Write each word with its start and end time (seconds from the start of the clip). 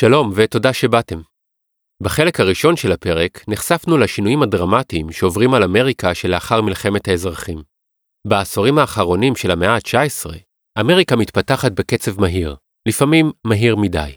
שלום 0.00 0.30
ותודה 0.34 0.72
שבאתם. 0.72 1.20
בחלק 2.02 2.40
הראשון 2.40 2.76
של 2.76 2.92
הפרק 2.92 3.48
נחשפנו 3.48 3.98
לשינויים 3.98 4.42
הדרמטיים 4.42 5.12
שעוברים 5.12 5.54
על 5.54 5.62
אמריקה 5.62 6.14
שלאחר 6.14 6.62
מלחמת 6.62 7.08
האזרחים. 7.08 7.62
בעשורים 8.26 8.78
האחרונים 8.78 9.36
של 9.36 9.50
המאה 9.50 9.74
ה-19, 9.74 10.30
אמריקה 10.80 11.16
מתפתחת 11.16 11.72
בקצב 11.72 12.20
מהיר, 12.20 12.56
לפעמים 12.88 13.32
מהיר 13.44 13.76
מדי. 13.76 14.16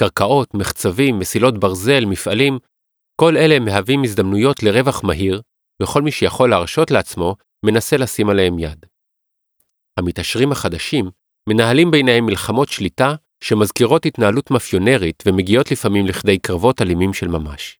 קרקעות, 0.00 0.54
מחצבים, 0.54 1.18
מסילות 1.18 1.58
ברזל, 1.58 2.04
מפעלים, 2.04 2.58
כל 3.20 3.36
אלה 3.36 3.58
מהווים 3.58 4.04
הזדמנויות 4.04 4.62
לרווח 4.62 5.04
מהיר, 5.04 5.42
וכל 5.82 6.02
מי 6.02 6.12
שיכול 6.12 6.50
להרשות 6.50 6.90
לעצמו 6.90 7.36
מנסה 7.66 7.96
לשים 7.96 8.30
עליהם 8.30 8.58
יד. 8.58 8.86
המתעשרים 9.98 10.52
החדשים 10.52 11.10
מנהלים 11.48 11.90
ביניהם 11.90 12.26
מלחמות 12.26 12.68
שליטה 12.68 13.14
שמזכירות 13.44 14.06
התנהלות 14.06 14.50
מאפיונרית 14.50 15.22
ומגיעות 15.26 15.70
לפעמים 15.70 16.06
לכדי 16.06 16.38
קרבות 16.38 16.82
אלימים 16.82 17.12
של 17.12 17.28
ממש. 17.28 17.78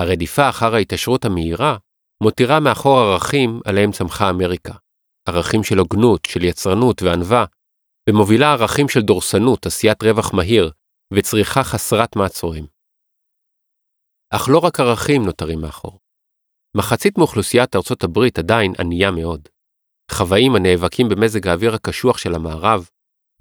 הרדיפה 0.00 0.48
אחר 0.48 0.74
ההתעשרות 0.74 1.24
המהירה 1.24 1.76
מותירה 2.22 2.60
מאחור 2.60 2.98
ערכים 2.98 3.60
עליהם 3.64 3.92
צמחה 3.92 4.30
אמריקה, 4.30 4.72
ערכים 5.28 5.64
של 5.64 5.78
הוגנות, 5.78 6.24
של 6.24 6.44
יצרנות 6.44 7.02
וענווה, 7.02 7.44
ומובילה 8.10 8.52
ערכים 8.52 8.88
של 8.88 9.00
דורסנות, 9.00 9.66
עשיית 9.66 10.02
רווח 10.02 10.34
מהיר 10.34 10.70
וצריכה 11.14 11.64
חסרת 11.64 12.16
מעצורים. 12.16 12.66
אך 14.30 14.48
לא 14.48 14.58
רק 14.58 14.80
ערכים 14.80 15.24
נותרים 15.24 15.60
מאחור. 15.60 15.98
מחצית 16.76 17.18
מאוכלוסיית 17.18 17.76
ארצות 17.76 18.04
הברית 18.04 18.38
עדיין 18.38 18.72
ענייה 18.78 19.10
מאוד. 19.10 19.48
חוואים 20.10 20.56
הנאבקים 20.56 21.08
במזג 21.08 21.46
האוויר 21.46 21.74
הקשוח 21.74 22.18
של 22.18 22.34
המערב, 22.34 22.88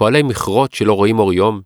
פועלי 0.02 0.24
מכרות 0.24 0.74
שלא 0.74 0.94
רואים 0.94 1.20
אור 1.20 1.34
יום, 1.34 1.62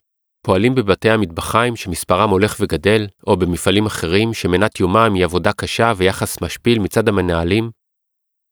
פועלים 0.46 0.76
בבתי 0.76 1.10
המטבחיים 1.10 1.76
שמספרם 1.76 2.30
הולך 2.30 2.58
וגדל, 2.60 3.08
או 3.28 3.38
במפעלים 3.38 3.86
אחרים 3.86 4.34
שמנת 4.34 4.80
יומם 4.80 5.12
היא 5.16 5.24
עבודה 5.24 5.54
קשה 5.54 5.94
ויחס 5.98 6.42
משפיל 6.42 6.80
מצד 6.80 7.08
המנהלים, 7.08 7.72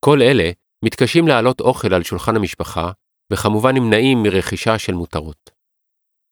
כל 0.06 0.22
אלה 0.22 0.52
מתקשים 0.86 1.28
להעלות 1.28 1.62
אוכל 1.62 1.94
על 1.94 2.03
שולחן 2.03 2.36
המשפחה, 2.36 2.92
וכמובן 3.34 3.75
נמנעים 3.75 4.23
מרכישה 4.23 4.80
של 4.80 4.94
מותרות. 4.94 5.50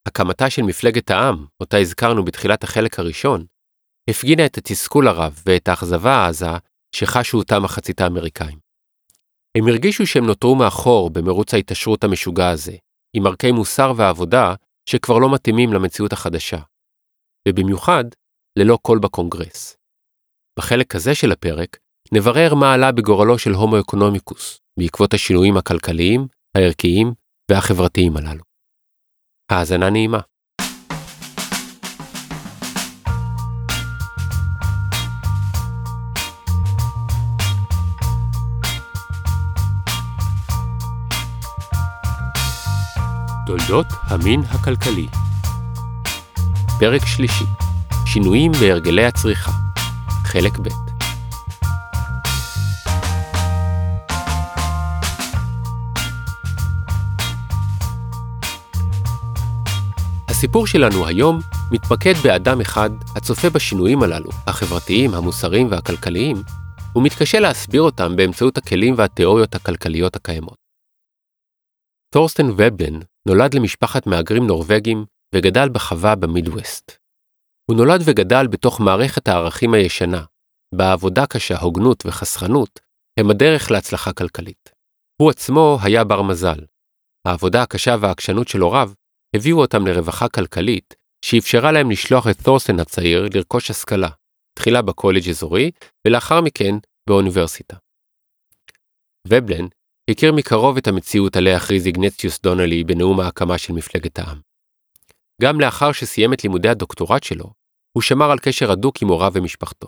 הקמתה 0.07 0.49
של 0.49 0.61
מפלגת 0.61 1.11
העם, 1.11 1.45
אותה 1.59 1.77
הזכרנו 1.77 2.25
בתחילת 2.25 2.63
החלק 2.63 2.99
הראשון, 2.99 3.45
הפגינה 4.09 4.45
את 4.45 4.57
התסכול 4.57 5.07
הרב 5.07 5.41
ואת 5.45 5.67
האכזבה 5.67 6.15
העזה 6.15 6.47
שחשו 6.95 7.37
אותה 7.37 7.59
מחצית 7.59 8.01
האמריקאים. 8.01 8.57
הם 9.57 9.67
הרגישו 9.67 10.07
שהם 10.07 10.25
נותרו 10.25 10.55
מאחור 10.55 11.09
במרוץ 11.09 11.53
ההתעשרות 11.53 12.03
המשוגע 12.03 12.49
הזה, 12.49 12.75
עם 13.13 13.27
ערכי 13.27 13.51
מוסר 13.51 13.93
ועבודה 13.97 14.55
שכבר 14.89 15.17
לא 15.17 15.33
מתאימים 15.33 15.73
למציאות 15.73 16.13
החדשה. 16.13 16.59
ובמיוחד, 17.47 18.03
ללא 18.59 18.77
קול 18.81 18.99
בקונגרס. 18.99 19.77
בחלק 20.59 20.95
הזה 20.95 21.15
של 21.15 21.31
הפרק, 21.31 21.77
נברר 22.11 22.55
מה 22.55 22.73
עלה 22.73 22.91
בגורלו 22.91 23.39
של 23.39 23.51
הומו 23.51 23.79
אקונומיקוס, 23.79 24.59
בעקבות 24.79 25.13
השינויים 25.13 25.57
הכלכליים, 25.57 26.27
הערכיים 26.57 27.13
והחברתיים 27.51 28.17
הללו. 28.17 28.43
האזנה 29.51 29.89
נעימה. 29.89 30.19
תולדות 43.51 43.85
המין 44.03 44.41
הכלכלי 44.49 45.07
פרק 46.79 47.05
שלישי 47.05 47.43
שינויים 48.05 48.51
בהרגלי 48.51 49.05
הצריכה 49.05 49.51
חלק 50.23 50.57
ב' 50.57 50.67
הסיפור 60.29 60.67
שלנו 60.67 61.07
היום 61.07 61.39
מתמקד 61.71 62.13
באדם 62.23 62.61
אחד 62.61 62.89
הצופה 63.15 63.49
בשינויים 63.49 64.03
הללו, 64.03 64.29
החברתיים, 64.47 65.13
המוסריים 65.13 65.67
והכלכליים, 65.71 66.43
ומתקשה 66.95 67.39
להסביר 67.39 67.81
אותם 67.81 68.15
באמצעות 68.15 68.57
הכלים 68.57 68.93
והתיאוריות 68.97 69.55
הכלכליות 69.55 70.15
הקיימות. 70.15 70.60
תורסטן 72.13 72.49
ובלן 72.49 72.99
נולד 73.27 73.53
למשפחת 73.53 74.07
מהגרים 74.07 74.47
נורווגים 74.47 75.05
וגדל 75.35 75.69
בחווה 75.69 76.15
במידווסט. 76.15 76.91
הוא 77.69 77.77
נולד 77.77 78.01
וגדל 78.05 78.47
בתוך 78.47 78.79
מערכת 78.79 79.27
הערכים 79.27 79.73
הישנה, 79.73 80.23
בה 80.75 80.91
עבודה 80.91 81.25
קשה, 81.25 81.59
הוגנות 81.59 82.05
וחסכנות 82.05 82.79
הם 83.19 83.29
הדרך 83.29 83.71
להצלחה 83.71 84.13
כלכלית. 84.13 84.69
הוא 85.21 85.29
עצמו 85.29 85.77
היה 85.81 86.03
בר 86.03 86.21
מזל. 86.21 86.65
העבודה 87.27 87.63
הקשה 87.63 87.95
והעקשנות 88.01 88.47
של 88.47 88.59
הוריו 88.59 88.91
הביאו 89.35 89.57
אותם 89.61 89.87
לרווחה 89.87 90.29
כלכלית, 90.29 90.95
שאפשרה 91.25 91.71
להם 91.71 91.91
לשלוח 91.91 92.27
את 92.27 92.41
תורסטן 92.41 92.79
הצעיר 92.79 93.29
לרכוש 93.33 93.71
השכלה, 93.71 94.09
תחילה 94.59 94.81
בקולג' 94.81 95.29
אזורי, 95.29 95.71
ולאחר 96.07 96.41
מכן 96.41 96.75
באוניברסיטה. 97.09 97.77
ובלן 99.27 99.67
הכיר 100.11 100.33
מקרוב 100.33 100.77
את 100.77 100.87
המציאות 100.87 101.35
עליה 101.35 101.57
הכריז 101.57 101.85
איגנציוס 101.85 102.39
דונלי 102.41 102.83
בנאום 102.83 103.19
ההקמה 103.19 103.57
של 103.57 103.73
מפלגת 103.73 104.19
העם. 104.19 104.41
גם 105.41 105.59
לאחר 105.59 105.91
שסיים 105.91 106.33
את 106.33 106.43
לימודי 106.43 106.69
הדוקטורט 106.69 107.23
שלו, 107.23 107.53
הוא 107.93 108.01
שמר 108.01 108.31
על 108.31 108.39
קשר 108.39 108.71
הדוק 108.71 109.01
עם 109.01 109.07
הוריו 109.07 109.31
ומשפחתו. 109.33 109.87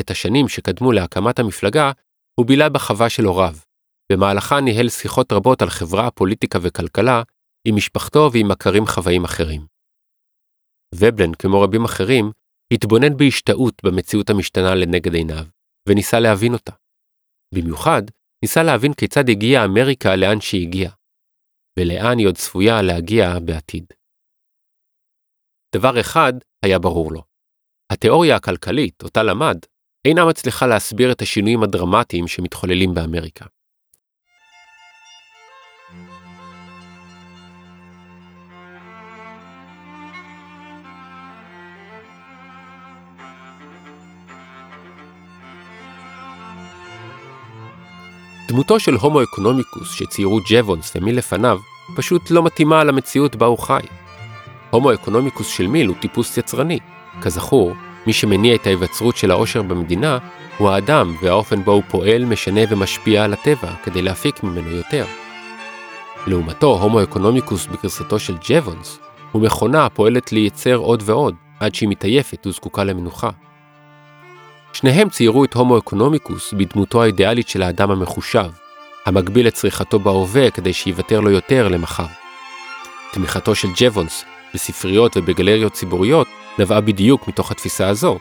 את 0.00 0.10
השנים 0.10 0.48
שקדמו 0.48 0.92
להקמת 0.92 1.38
המפלגה, 1.38 1.92
הוא 2.34 2.46
בילה 2.46 2.68
בחווה 2.68 3.10
של 3.10 3.24
הוריו, 3.24 3.54
במהלכה 4.12 4.60
ניהל 4.60 4.88
שיחות 4.88 5.32
רבות 5.32 5.62
על 5.62 5.70
חברה, 5.70 6.10
פוליטיקה 6.10 6.58
וכלכלה, 6.62 7.22
עם 7.64 7.76
משפחתו 7.76 8.30
ועם 8.32 8.48
מכרים 8.48 8.86
חוואים 8.86 9.24
אחרים. 9.24 9.66
ובלן, 10.94 11.34
כמו 11.34 11.60
רבים 11.60 11.84
אחרים, 11.84 12.30
התבונן 12.72 13.16
בהשתאות 13.16 13.82
במציאות 13.84 14.30
המשתנה 14.30 14.74
לנגד 14.74 15.14
עיניו, 15.14 15.44
וניסה 15.88 16.20
להבין 16.20 16.52
אותה. 16.52 16.72
במיוחד, 17.54 18.02
ניסה 18.44 18.62
להבין 18.62 18.92
כיצד 18.94 19.28
הגיעה 19.28 19.64
אמריקה 19.64 20.16
לאן 20.16 20.40
שהיא 20.40 20.66
הגיעה, 20.66 20.92
ולאן 21.78 22.18
היא 22.18 22.26
עוד 22.26 22.36
צפויה 22.36 22.82
להגיע 22.82 23.38
בעתיד. 23.44 23.84
דבר 25.74 26.00
אחד 26.00 26.32
היה 26.64 26.78
ברור 26.78 27.12
לו. 27.12 27.22
התיאוריה 27.92 28.36
הכלכלית, 28.36 29.02
אותה 29.02 29.22
למד, 29.22 29.58
אינה 30.06 30.24
מצליחה 30.28 30.66
להסביר 30.66 31.12
את 31.12 31.22
השינויים 31.22 31.62
הדרמטיים 31.62 32.28
שמתחוללים 32.28 32.94
באמריקה. 32.94 33.46
דמותו 48.50 48.80
של 48.80 48.94
הומו 48.94 49.22
אקונומיקוס 49.22 49.92
שציירו 49.92 50.40
ג'וונס 50.48 50.92
ומי 50.96 51.12
לפניו, 51.12 51.58
פשוט 51.96 52.30
לא 52.30 52.42
מתאימה 52.42 52.84
למציאות 52.84 53.36
בה 53.36 53.46
הוא 53.46 53.58
חי. 53.58 53.80
הומו 54.70 54.92
אקונומיקוס 54.92 55.46
של 55.46 55.66
מיל 55.66 55.86
הוא 55.86 55.96
טיפוס 56.00 56.38
יצרני. 56.38 56.78
כזכור, 57.22 57.74
מי 58.06 58.12
שמניע 58.12 58.54
את 58.54 58.66
ההיווצרות 58.66 59.16
של 59.16 59.30
העושר 59.30 59.62
במדינה, 59.62 60.18
הוא 60.58 60.70
האדם 60.70 61.14
והאופן 61.22 61.62
בו 61.64 61.72
הוא 61.72 61.82
פועל, 61.88 62.24
משנה 62.24 62.60
ומשפיע 62.70 63.24
על 63.24 63.32
הטבע 63.32 63.72
כדי 63.84 64.02
להפיק 64.02 64.42
ממנו 64.42 64.70
יותר. 64.70 65.04
לעומתו, 66.26 66.78
הומו 66.82 67.02
אקונומיקוס 67.02 67.66
בגרסתו 67.66 68.18
של 68.18 68.36
ג'וונס, 68.48 68.98
הוא 69.32 69.42
מכונה 69.42 69.86
הפועלת 69.86 70.32
לייצר 70.32 70.76
עוד 70.76 71.02
ועוד, 71.06 71.34
עד 71.60 71.74
שהיא 71.74 71.88
מתעייפת 71.88 72.46
וזקוקה 72.46 72.84
למנוחה. 72.84 73.30
שניהם 74.72 75.08
ציירו 75.08 75.44
את 75.44 75.54
הומו 75.54 75.78
אקונומיקוס 75.78 76.54
בדמותו 76.56 77.02
האידיאלית 77.02 77.48
של 77.48 77.62
האדם 77.62 77.90
המחושב, 77.90 78.50
המגביל 79.06 79.48
את 79.48 79.54
צריכתו 79.54 79.98
בהווה 79.98 80.50
כדי 80.50 80.72
שיוותר 80.72 81.20
לו 81.20 81.30
יותר 81.30 81.68
למחר. 81.68 82.06
תמיכתו 83.12 83.54
של 83.54 83.68
ג'וונס 83.76 84.24
בספריות 84.54 85.16
ובגלריות 85.16 85.72
ציבוריות 85.72 86.26
נבעה 86.58 86.80
בדיוק 86.80 87.28
מתוך 87.28 87.50
התפיסה 87.50 87.88
הזו. 87.88 88.18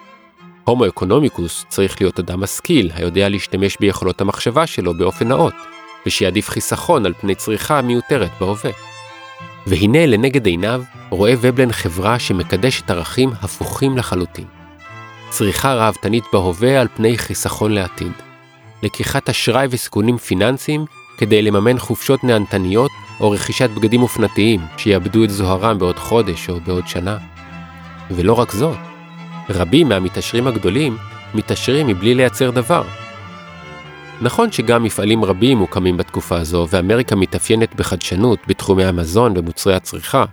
הומו 0.64 0.88
אקונומיקוס 0.88 1.66
צריך 1.70 2.02
להיות 2.02 2.20
אדם 2.20 2.40
משכיל, 2.40 2.92
היודע 2.96 3.30
להשתמש 3.30 3.78
ביכולות 3.80 4.22
המחשבה 4.22 4.68
שלו 4.68 4.94
באופן 4.94 5.28
נאות, 5.28 5.54
ושיעדיף 6.06 6.50
חיסכון 6.50 7.06
על 7.06 7.14
פני 7.14 7.36
צריכה 7.36 7.82
מיותרת 7.82 8.32
בהווה. 8.40 8.72
והנה 9.68 10.06
לנגד 10.06 10.46
עיניו 10.46 10.82
רואה 11.10 11.34
ובלן 11.42 11.72
חברה 11.72 12.20
שמקדשת 12.20 12.92
ערכים 12.92 13.30
הפוכים 13.42 13.98
לחלוטין. 13.98 14.59
צריכה 15.30 15.74
ראוותנית 15.74 16.24
בהווה 16.34 16.82
על 16.82 16.88
פני 16.96 17.18
חיסכון 17.18 17.72
לעתיד. 17.72 18.12
לקיחת 18.84 19.30
אשראי 19.30 19.68
וסיכונים 19.70 20.18
פיננסיים 20.18 20.86
כדי 21.18 21.42
לממן 21.42 21.80
חופשות 21.80 22.24
נהנתניות 22.24 22.92
או 23.20 23.32
רכישת 23.32 23.70
בגדים 23.70 24.02
אופנתיים 24.02 24.60
שיאבדו 24.78 25.24
את 25.24 25.30
זוהרם 25.30 25.80
בעוד 25.80 26.00
חודש 26.00 26.50
או 26.50 26.60
בעוד 26.60 26.88
שנה. 26.88 27.18
ולא 28.12 28.34
רק 28.34 28.52
זאת, 28.52 28.78
רבים 29.50 29.90
מהמתעשרים 29.90 30.48
הגדולים 30.48 30.98
מתעשרים 31.36 31.88
מבלי 31.88 32.16
לייצר 32.16 32.50
דבר. 32.50 32.84
נכון 34.22 34.52
שגם 34.52 34.84
מפעלים 34.84 35.26
רבים 35.26 35.58
מוקמים 35.58 35.98
בתקופה 35.98 36.38
הזו, 36.38 36.68
ואמריקה 36.70 37.16
מתאפיינת 37.16 37.76
בחדשנות 37.76 38.40
בתחומי 38.48 38.86
המזון 38.86 39.38
ומוצרי 39.38 39.76
הצריכה. 39.76 40.26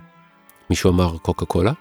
מישהו 0.69 0.91
אמר 0.91 1.17
קוקה 1.17 1.45
קולה? 1.45 1.71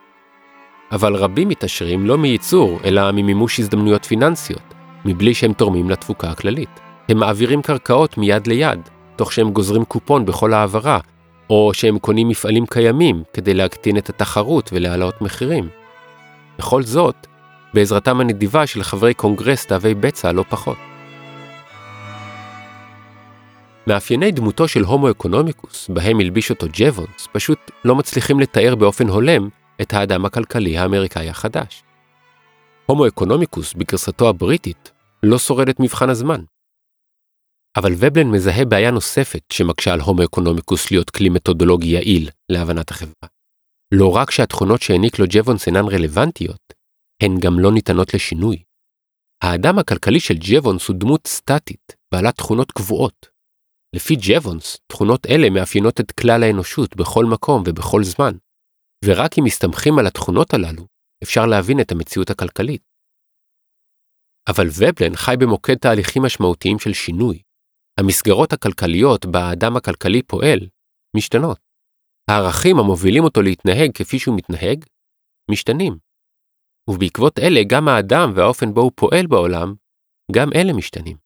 אבל 0.92 1.16
רבים 1.16 1.48
מתעשרים 1.48 2.06
לא 2.06 2.18
מייצור, 2.18 2.80
אלא 2.84 3.12
ממימוש 3.12 3.60
הזדמנויות 3.60 4.04
פיננסיות, 4.04 4.74
מבלי 5.04 5.34
שהם 5.34 5.52
תורמים 5.52 5.90
לתפוקה 5.90 6.30
הכללית. 6.30 6.80
הם 7.08 7.18
מעבירים 7.18 7.62
קרקעות 7.62 8.18
מיד 8.18 8.46
ליד, 8.46 8.80
תוך 9.16 9.32
שהם 9.32 9.50
גוזרים 9.50 9.84
קופון 9.84 10.24
בכל 10.24 10.54
העברה, 10.54 10.98
או 11.50 11.70
שהם 11.74 11.98
קונים 11.98 12.28
מפעלים 12.28 12.66
קיימים 12.66 13.22
כדי 13.32 13.54
להקטין 13.54 13.96
את 13.96 14.08
התחרות 14.08 14.70
ולהעלות 14.72 15.22
מחירים. 15.22 15.68
בכל 16.58 16.82
זאת, 16.82 17.26
בעזרתם 17.74 18.20
הנדיבה 18.20 18.66
של 18.66 18.82
חברי 18.82 19.14
קונגרס 19.14 19.66
תאבי 19.66 19.94
בצע 19.94 20.32
לא 20.32 20.44
פחות. 20.48 20.76
מאפייני 23.86 24.30
דמותו 24.30 24.68
של 24.68 24.84
הומו 24.84 25.10
אקונומיקוס, 25.10 25.88
בהם 25.88 26.20
הלביש 26.20 26.50
אותו 26.50 26.66
ג'וונס, 26.72 27.28
פשוט 27.32 27.70
לא 27.84 27.94
מצליחים 27.94 28.40
לתאר 28.40 28.74
באופן 28.74 29.08
הולם 29.08 29.48
את 29.82 29.92
האדם 29.92 30.24
הכלכלי 30.24 30.78
האמריקאי 30.78 31.28
החדש. 31.28 31.82
הומו 32.86 33.06
אקונומיקוס 33.06 33.74
בגרסתו 33.74 34.28
הבריטית 34.28 34.92
לא 35.22 35.38
שורד 35.38 35.68
את 35.68 35.80
מבחן 35.80 36.08
הזמן. 36.08 36.44
אבל 37.76 37.92
ובלן 37.96 38.26
מזהה 38.26 38.64
בעיה 38.64 38.90
נוספת 38.90 39.42
שמקשה 39.52 39.92
על 39.92 40.00
הומו 40.00 40.24
אקונומיקוס 40.24 40.90
להיות 40.90 41.10
כלי 41.10 41.28
מתודולוגי 41.28 41.88
יעיל 41.88 42.30
להבנת 42.48 42.90
החברה. 42.90 43.28
לא 43.94 44.16
רק 44.16 44.30
שהתכונות 44.30 44.82
שהעניק 44.82 45.18
לו 45.18 45.26
ג'וונס 45.28 45.66
אינן 45.66 45.84
רלוונטיות, 45.84 46.72
הן 47.22 47.40
גם 47.40 47.58
לא 47.60 47.72
ניתנות 47.72 48.14
לשינוי. 48.14 48.62
האדם 49.42 49.78
הכלכלי 49.78 50.20
של 50.20 50.34
ג'וונס 50.40 50.88
הוא 50.88 50.96
דמות 50.96 51.26
סטטית, 51.26 51.96
בעלת 52.14 52.36
תכונות 52.36 52.72
קבועות. 52.72 53.28
לפי 53.96 54.16
ג'וונס, 54.20 54.78
תכונות 54.86 55.26
אלה 55.26 55.50
מאפיינות 55.50 56.00
את 56.00 56.12
כלל 56.12 56.42
האנושות 56.42 56.96
בכל 56.96 57.24
מקום 57.24 57.62
ובכל 57.66 58.04
זמן, 58.04 58.32
ורק 59.06 59.38
אם 59.38 59.44
מסתמכים 59.44 59.98
על 59.98 60.06
התכונות 60.06 60.54
הללו, 60.54 60.86
אפשר 61.22 61.46
להבין 61.46 61.80
את 61.80 61.92
המציאות 61.92 62.30
הכלכלית. 62.30 62.82
אבל 64.50 64.66
ובלן 64.78 65.16
חי 65.16 65.34
במוקד 65.40 65.74
תהליכים 65.74 66.22
משמעותיים 66.22 66.78
של 66.78 66.92
שינוי. 66.92 67.42
המסגרות 68.00 68.52
הכלכליות 68.52 69.26
בה 69.26 69.40
האדם 69.40 69.76
הכלכלי 69.76 70.22
פועל, 70.22 70.58
משתנות. 71.16 71.58
הערכים 72.30 72.78
המובילים 72.78 73.24
אותו 73.24 73.42
להתנהג 73.42 73.90
כפי 73.94 74.18
שהוא 74.18 74.36
מתנהג, 74.36 74.84
משתנים. 75.50 75.98
ובעקבות 76.90 77.38
אלה 77.38 77.60
גם 77.66 77.88
האדם 77.88 78.32
והאופן 78.36 78.74
בו 78.74 78.80
הוא 78.80 78.92
פועל 78.94 79.26
בעולם, 79.26 79.74
גם 80.32 80.48
אלה 80.54 80.72
משתנים. 80.72 81.25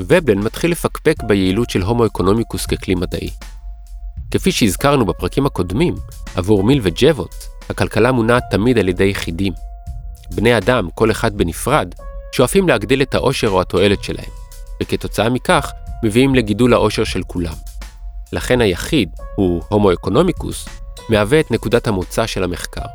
ובלן 0.00 0.38
מתחיל 0.38 0.70
לפקפק 0.70 1.22
ביעילות 1.22 1.70
של 1.70 1.82
הומו 1.82 2.06
אקונומיקוס 2.06 2.66
ככלי 2.66 2.94
מדעי. 2.94 3.30
כפי 4.30 4.52
שהזכרנו 4.52 5.06
בפרקים 5.06 5.46
הקודמים, 5.46 5.94
עבור 6.34 6.64
מיל 6.64 6.80
וג'בונס, 6.82 7.34
הכלכלה 7.70 8.12
מונעת 8.12 8.42
תמיד 8.50 8.78
על 8.78 8.88
ידי 8.88 9.04
יחידים. 9.04 9.52
בני 10.34 10.58
אדם, 10.58 10.88
כל 10.94 11.10
אחד 11.10 11.36
בנפרד, 11.36 11.94
שואפים 12.32 12.68
להגדיל 12.68 13.02
את 13.02 13.14
העושר 13.14 13.48
או 13.48 13.60
התועלת 13.60 14.04
שלהם, 14.04 14.30
וכתוצאה 14.82 15.28
מכך 15.28 15.72
מביאים 16.04 16.34
לגידול 16.34 16.74
העושר 16.74 17.04
של 17.04 17.22
כולם. 17.22 17.54
לכן 18.32 18.60
היחיד, 18.60 19.10
הוא 19.36 19.62
הומו 19.68 19.92
אקונומיקוס, 19.92 20.68
מהווה 21.08 21.40
את 21.40 21.50
נקודת 21.50 21.86
המוצא 21.86 22.26
של 22.26 22.44
המחקר. 22.44 22.86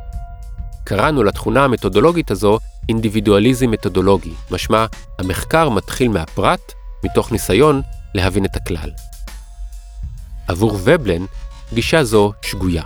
קראנו 0.84 1.22
לתכונה 1.22 1.64
המתודולוגית 1.64 2.30
הזו 2.30 2.58
אינדיבידואליזם 2.88 3.70
מתודולוגי, 3.70 4.32
משמע 4.50 4.86
המחקר 5.18 5.68
מתחיל 5.68 6.08
מהפרט 6.08 6.72
מתוך 7.04 7.32
ניסיון 7.32 7.82
להבין 8.14 8.44
את 8.44 8.56
הכלל. 8.56 8.90
עבור 10.48 10.78
ובלן, 10.84 11.24
גישה 11.74 12.04
זו 12.04 12.32
שגויה. 12.42 12.82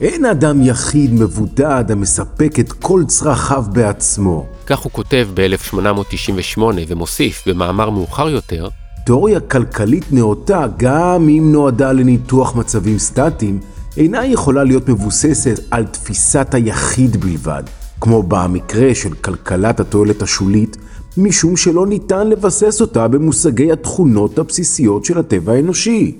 אין 0.00 0.24
אדם 0.24 0.62
יחיד 0.62 1.12
מבודד 1.12 1.84
המספק 1.90 2.60
את 2.60 2.72
כל 2.72 3.04
צרכיו 3.06 3.64
בעצמו. 3.72 4.46
כך 4.66 4.78
הוא 4.78 4.92
כותב 4.92 5.28
ב-1898 5.34 6.60
ומוסיף 6.88 7.48
במאמר 7.48 7.90
מאוחר 7.90 8.28
יותר, 8.28 8.68
תיאוריה 9.06 9.40
כלכלית 9.40 10.12
נאותה, 10.12 10.66
גם 10.76 11.28
אם 11.28 11.48
נועדה 11.52 11.92
לניתוח 11.92 12.56
מצבים 12.56 12.98
סטטיים, 12.98 13.60
אינה 13.96 14.26
יכולה 14.26 14.64
להיות 14.64 14.88
מבוססת 14.88 15.60
על 15.70 15.86
תפיסת 15.86 16.54
היחיד 16.54 17.16
בלבד, 17.16 17.62
כמו 18.00 18.22
במקרה 18.22 18.94
של 18.94 19.14
כלכלת 19.14 19.80
התועלת 19.80 20.22
השולית, 20.22 20.76
משום 21.18 21.56
שלא 21.56 21.86
ניתן 21.86 22.28
לבסס 22.28 22.80
אותה 22.80 23.08
במושגי 23.08 23.72
התכונות 23.72 24.38
הבסיסיות 24.38 25.04
של 25.04 25.18
הטבע 25.18 25.52
האנושי. 25.52 26.16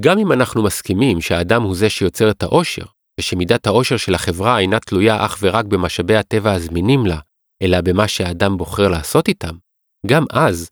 גם 0.00 0.18
אם 0.18 0.32
אנחנו 0.32 0.62
מסכימים 0.62 1.20
שהאדם 1.20 1.62
הוא 1.62 1.76
זה 1.76 1.90
שיוצר 1.90 2.30
את 2.30 2.42
העושר, 2.42 2.84
ושמידת 3.20 3.66
העושר 3.66 3.96
של 3.96 4.14
החברה 4.14 4.58
אינה 4.58 4.80
תלויה 4.80 5.24
אך 5.24 5.38
ורק 5.42 5.64
במשאבי 5.64 6.16
הטבע 6.16 6.52
הזמינים 6.52 7.06
לה, 7.06 7.18
אלא 7.62 7.80
במה 7.80 8.08
שהאדם 8.08 8.56
בוחר 8.56 8.88
לעשות 8.88 9.28
איתם, 9.28 9.54
גם 10.06 10.24
אז, 10.32 10.70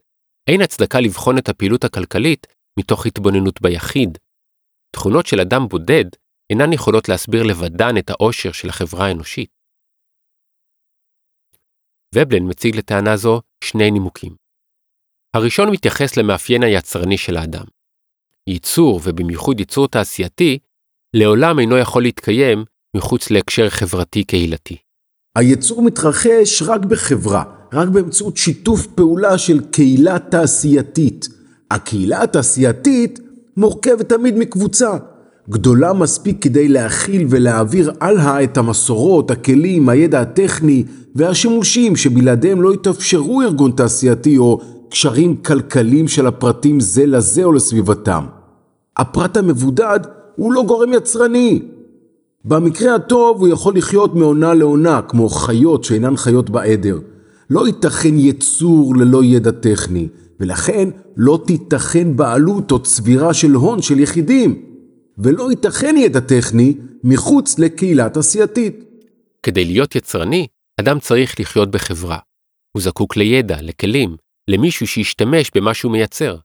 אין 0.50 0.60
הצדקה 0.60 1.00
לבחון 1.00 1.38
את 1.38 1.48
הפעילות 1.48 1.84
הכלכלית 1.84 2.46
מתוך 2.78 3.06
התבוננות 3.06 3.62
ביחיד. 3.62 4.19
תכונות 4.96 5.26
של 5.26 5.40
אדם 5.40 5.69
בודד 5.69 6.05
אינן 6.50 6.72
יכולות 6.72 7.08
להסביר 7.08 7.43
לבדן 7.43 7.98
את 7.98 8.10
העושר 8.10 8.52
של 8.52 8.69
החברה 8.69 9.06
האנושית. 9.06 9.62
ובלן 12.14 12.49
מציג 12.49 12.76
לטענה 12.76 13.17
זו 13.17 13.41
שני 13.64 13.91
נימוקים. 13.91 14.32
הראשון 15.35 15.70
מתייחס 15.70 16.17
למאפיין 16.17 16.62
היצרני 16.62 17.19
של 17.19 17.37
האדם. 17.37 17.64
ייצור, 18.47 19.00
ובמיוחד 19.05 19.61
ייצור 19.61 19.88
תעשייתי, 19.88 20.59
לעולם 21.14 21.59
אינו 21.59 21.79
יכול 21.79 22.03
להתקיים 22.03 22.64
מחוץ 22.97 23.31
להקשר 23.31 23.69
חברתי-קהילתי. 23.70 24.76
הייצור 25.37 25.82
מתרחש 25.82 26.62
רק 26.62 26.85
בחברה, 26.85 27.44
רק 27.72 27.89
באמצעות 27.89 28.36
שיתוף 28.36 28.86
פעולה 28.86 29.39
של 29.39 29.60
קהילה 29.70 30.19
תעשייתית. 30.19 31.29
הקהילה 31.70 32.22
התעשייתית 32.22 33.19
מורכבת 33.56 34.08
תמיד 34.08 34.34
מקבוצה, 34.39 34.91
גדולה 35.51 35.93
מספיק 35.93 36.43
כדי 36.43 36.69
להכיל 36.69 37.27
ולהעביר 37.31 37.93
הלאה 38.01 38.44
את 38.44 38.56
המסורות, 38.56 39.31
הכלים, 39.31 39.89
הידע 39.89 40.20
הטכני 40.20 40.84
והשימושים 41.15 41.96
שבלעדיהם 41.96 42.63
לא 42.63 42.75
יתאפשרו 42.75 43.43
ארגון 43.43 43.70
תעשייתי 43.70 44.39
או 44.39 44.61
קשרים 44.91 45.37
כלכליים 45.37 46.08
של 46.08 46.27
הפרטים 46.27 46.81
זה 46.81 47.06
לזה 47.06 47.44
או 47.44 47.53
לסביבתם. 47.53 48.25
הפרט 48.96 49.37
המבודד 49.37 50.01
הוא 50.37 50.53
לא 50.53 50.63
גורם 50.63 50.93
יצרני. 50.93 51.63
במקרה 52.44 52.94
הטוב 52.94 53.41
הוא 53.41 53.49
יכול 53.49 53.77
לחיות 53.77 54.15
מעונה 54.15 54.55
לעונה 54.55 55.03
כמו 55.03 55.29
חיות 55.29 55.84
שאינן 55.84 56.17
חיות 56.17 56.51
בעדר. 56.51 56.99
לא 57.51 57.67
ייתכן 57.67 58.19
יצור 58.19 58.96
ללא 58.96 59.25
ידע 59.25 59.51
טכני, 59.51 60.08
ולכן 60.41 60.89
לא 61.17 61.41
תיתכן 61.46 62.17
בעלות 62.17 62.72
או 62.72 62.79
צבירה 62.79 63.34
של 63.34 63.55
הון 63.55 63.82
של 63.82 64.01
יחידים. 64.01 64.71
ולא 65.22 65.50
ייתכן 65.50 65.94
ידע 65.96 66.20
טכני 66.20 66.74
מחוץ 67.05 67.58
לקהילה 67.58 68.10
תעשייתית. 68.10 68.74
כדי 69.43 69.64
להיות 69.64 69.94
יצרני, 69.94 70.46
אדם 70.81 71.00
צריך 71.00 71.41
לחיות 71.41 71.70
בחברה. 71.70 72.19
הוא 72.76 72.82
זקוק 72.82 73.17
לידע, 73.17 73.56
לכלים, 73.62 74.17
למישהו 74.48 74.86
שישתמש 74.86 75.50
במה 75.55 75.74
שהוא 75.74 75.93
מייצר. 75.93 76.38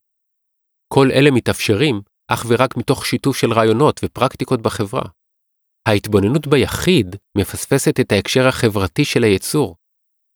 כל 0.94 1.12
אלה 1.12 1.32
מתאפשרים 1.32 2.02
אך 2.28 2.46
ורק 2.48 2.78
מתוך 2.78 3.06
שיתוף 3.06 3.38
של 3.38 3.54
רעיונות 3.54 4.00
ופרקטיקות 4.04 4.62
בחברה. 4.62 5.10
ההתבוננות 5.88 6.48
ביחיד 6.48 7.16
מפספסת 7.38 8.00
את 8.00 8.12
ההקשר 8.12 8.48
החברתי 8.48 9.06
של 9.06 9.24
היצור, 9.24 9.76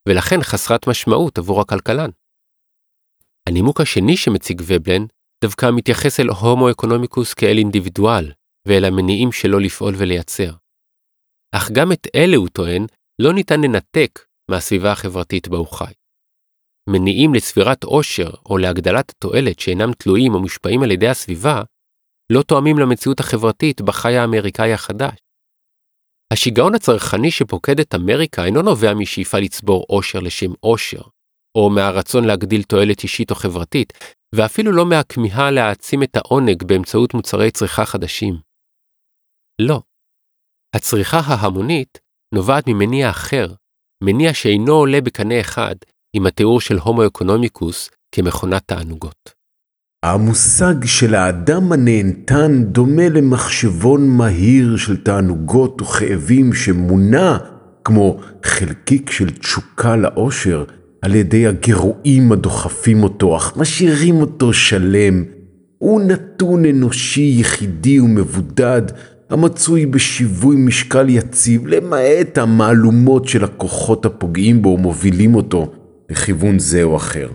ולכן 0.07 0.41
חסרת 0.41 0.87
משמעות 0.87 1.37
עבור 1.37 1.61
הכלכלן. 1.61 2.09
הנימוק 3.49 3.81
השני 3.81 4.17
שמציג 4.17 4.61
ובלן 4.65 5.05
דווקא 5.43 5.69
מתייחס 5.75 6.19
אל 6.19 6.29
הומו 6.29 6.71
אקונומיקוס 6.71 7.33
כאל 7.33 7.57
אינדיבידואל, 7.57 8.31
ואל 8.67 8.85
המניעים 8.85 9.31
שלו 9.31 9.59
לפעול 9.59 9.93
ולייצר. 9.97 10.51
אך 11.55 11.71
גם 11.71 11.91
את 11.91 12.07
אלה, 12.15 12.37
הוא 12.37 12.49
טוען, 12.49 12.85
לא 13.21 13.33
ניתן 13.33 13.61
לנתק 13.61 14.25
מהסביבה 14.51 14.91
החברתית 14.91 15.47
בה 15.47 15.57
הוא 15.57 15.67
חי. 15.67 15.93
מניעים 16.89 17.33
לצבירת 17.33 17.83
עושר 17.83 18.29
או 18.45 18.57
להגדלת 18.57 19.09
התועלת 19.09 19.59
שאינם 19.59 19.93
תלויים 19.93 20.33
או 20.33 20.39
מושפעים 20.39 20.83
על 20.83 20.91
ידי 20.91 21.07
הסביבה, 21.07 21.63
לא 22.33 22.41
תואמים 22.41 22.77
למציאות 22.77 23.19
החברתית 23.19 23.81
בה 23.81 23.91
חי 23.91 24.17
האמריקאי 24.17 24.73
החדש. 24.73 25.17
השיגעון 26.33 26.75
הצרכני 26.75 27.31
שפוקד 27.31 27.79
את 27.79 27.95
אמריקה 27.95 28.45
אינו 28.45 28.61
נובע 28.61 28.93
משאיפה 28.93 29.39
לצבור 29.39 29.85
עושר 29.87 30.19
לשם 30.19 30.51
עושר, 30.59 31.01
או 31.57 31.69
מהרצון 31.69 32.25
להגדיל 32.25 32.63
תועלת 32.63 33.03
אישית 33.03 33.31
או 33.31 33.35
חברתית, 33.35 33.93
ואפילו 34.35 34.71
לא 34.71 34.85
מהכמיהה 34.85 35.51
להעצים 35.51 36.03
את 36.03 36.15
העונג 36.15 36.63
באמצעות 36.63 37.13
מוצרי 37.13 37.51
צריכה 37.51 37.85
חדשים. 37.85 38.33
לא. 39.61 39.81
הצריכה 40.75 41.19
ההמונית 41.19 41.99
נובעת 42.33 42.63
ממניע 42.67 43.09
אחר, 43.09 43.53
מניע 44.03 44.33
שאינו 44.33 44.73
עולה 44.73 45.01
בקנה 45.01 45.39
אחד 45.39 45.75
עם 46.15 46.25
התיאור 46.25 46.61
של 46.61 46.77
הומו 46.77 47.07
אקונומיקוס 47.07 47.89
כמכונת 48.15 48.63
תענוגות. 48.65 49.41
המושג 50.05 50.85
של 50.85 51.15
האדם 51.15 51.71
הנהנתן 51.71 52.63
דומה 52.63 53.09
למחשבון 53.09 54.09
מהיר 54.17 54.77
של 54.77 55.03
תענוגות 55.03 55.81
וכאבים 55.81 56.53
שמונע, 56.53 57.37
כמו 57.83 58.19
חלקיק 58.43 59.11
של 59.11 59.29
תשוקה 59.29 59.95
לאושר, 59.95 60.65
על 61.01 61.15
ידי 61.15 61.47
הגירויים 61.47 62.31
הדוחפים 62.31 63.03
אותו, 63.03 63.37
אך 63.37 63.57
משאירים 63.57 64.21
אותו 64.21 64.53
שלם. 64.53 65.23
הוא 65.77 66.01
נתון 66.01 66.65
אנושי 66.65 67.35
יחידי 67.39 67.99
ומבודד, 67.99 68.81
המצוי 69.29 69.85
בשיווי 69.85 70.55
משקל 70.55 71.09
יציב, 71.09 71.67
למעט 71.67 72.37
המהלומות 72.37 73.27
של 73.27 73.43
הכוחות 73.43 74.05
הפוגעים 74.05 74.61
בו 74.61 74.69
ומובילים 74.69 75.35
אותו 75.35 75.71
לכיוון 76.09 76.59
זה 76.59 76.83
או 76.83 76.95
אחר. 76.95 77.29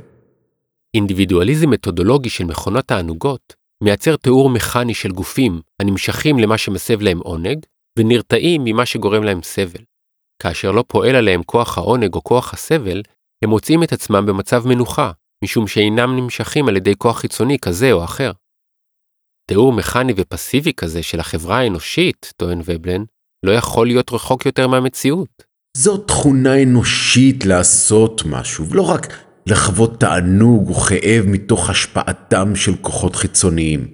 אינדיבידואליזם 0.94 1.70
מתודולוגי 1.70 2.30
של 2.30 2.44
מכונות 2.44 2.85
תענוגות 2.85 3.54
מייצר 3.82 4.16
תיאור 4.16 4.50
מכני 4.50 4.94
של 4.94 5.11
גופים 5.11 5.61
הנמשכים 5.80 6.38
למה 6.38 6.58
שמסב 6.58 7.02
להם 7.02 7.18
עונג, 7.18 7.58
ונרתעים 7.99 8.64
ממה 8.64 8.87
שגורם 8.87 9.23
להם 9.23 9.42
סבל. 9.42 9.80
כאשר 10.42 10.70
לא 10.70 10.85
פועל 10.88 11.16
עליהם 11.16 11.42
כוח 11.42 11.78
העונג 11.78 12.14
או 12.14 12.25
כוח 12.25 12.54
הסבל, 12.54 13.02
הם 13.45 13.50
מוצאים 13.50 13.83
את 13.83 13.93
עצמם 13.93 14.26
במצב 14.26 14.66
מנוחה, 14.66 15.11
משום 15.45 15.66
שאינם 15.66 16.16
נמשכים 16.16 16.69
על 16.69 16.76
ידי 16.76 16.95
כוח 16.99 17.19
חיצוני 17.19 17.59
כזה 17.59 17.93
או 17.93 18.05
אחר. 18.05 18.33
תיאור 19.50 19.73
מכני 19.73 20.12
ופסיבי 20.16 20.73
כזה 20.73 21.02
של 21.02 21.21
החברה 21.21 21.59
האנושית, 21.59 22.33
טוען 22.37 22.61
ובלן, 22.64 23.05
לא 23.43 23.50
יכול 23.50 23.87
להיות 23.87 24.12
רחוק 24.12 24.47
יותר 24.47 24.69
מהמציאות. 24.69 25.45
זו 25.76 25.97
תכונה 25.97 26.62
אנושית 26.62 27.47
לעשות 27.47 28.23
משהו, 28.26 28.69
ולא 28.69 28.83
רק 28.83 29.25
לחוות 29.47 30.00
תענוג 30.00 30.71
וכאב 30.71 31.25
מתוך 31.26 31.71
השפעתם 31.71 32.57
של 32.57 32.76
כוחות 32.76 33.16
חיצוניים. 33.16 33.88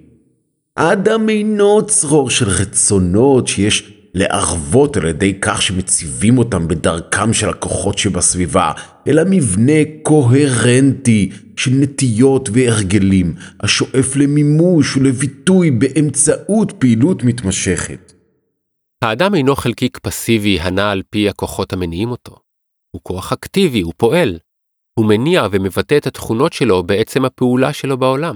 האדם 0.77 1.29
אינו 1.29 1.85
צרור 1.87 2.29
של 2.29 2.49
רצונות 2.49 3.47
שיש 3.47 3.93
לערבות 4.13 4.97
על 4.97 5.05
ידי 5.05 5.39
כך 5.41 5.61
שמציבים 5.61 6.37
אותם 6.37 6.67
בדרכם 6.67 7.33
של 7.33 7.49
הכוחות 7.49 7.97
שבסביבה, 7.97 8.71
אלא 9.07 9.23
מבנה 9.29 9.81
קוהרנטי 10.03 11.29
של 11.57 11.71
נטיות 11.73 12.49
והרגלים, 12.53 13.35
השואף 13.59 14.15
למימוש 14.15 14.97
ולביטוי 14.97 15.71
באמצעות 15.71 16.71
פעילות 16.79 17.23
מתמשכת. 17.23 18.13
האדם 19.03 19.35
אינו 19.35 19.55
חלקיק 19.55 19.99
פסיבי 19.99 20.59
הנע 20.59 20.91
על 20.91 21.01
פי 21.09 21.29
הכוחות 21.29 21.73
המניעים 21.73 22.09
אותו. 22.09 22.35
הוא 22.91 23.01
כוח 23.03 23.33
אקטיבי, 23.33 23.81
הוא 23.81 23.93
פועל. 23.97 24.39
הוא 24.99 25.05
מניע 25.05 25.47
ומבטא 25.51 25.97
את 25.97 26.07
התכונות 26.07 26.53
שלו 26.53 26.83
בעצם 26.83 27.25
הפעולה 27.25 27.73
שלו 27.73 27.97
בעולם. 27.97 28.35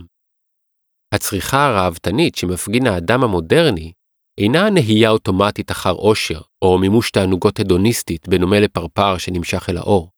הצריכה 1.13 1.67
הראוותנית 1.67 2.35
שמפגין 2.35 2.87
האדם 2.87 3.23
המודרני 3.23 3.91
אינה 4.37 4.69
נהייה 4.69 5.09
אוטומטית 5.09 5.71
אחר 5.71 5.91
עושר, 5.91 6.41
או 6.61 6.77
מימוש 6.77 7.11
תענוגות 7.11 7.59
הדוניסטית 7.59 8.27
בנומה 8.27 8.59
לפרפר 8.59 9.17
שנמשך 9.17 9.69
אל 9.69 9.77
האור. 9.77 10.09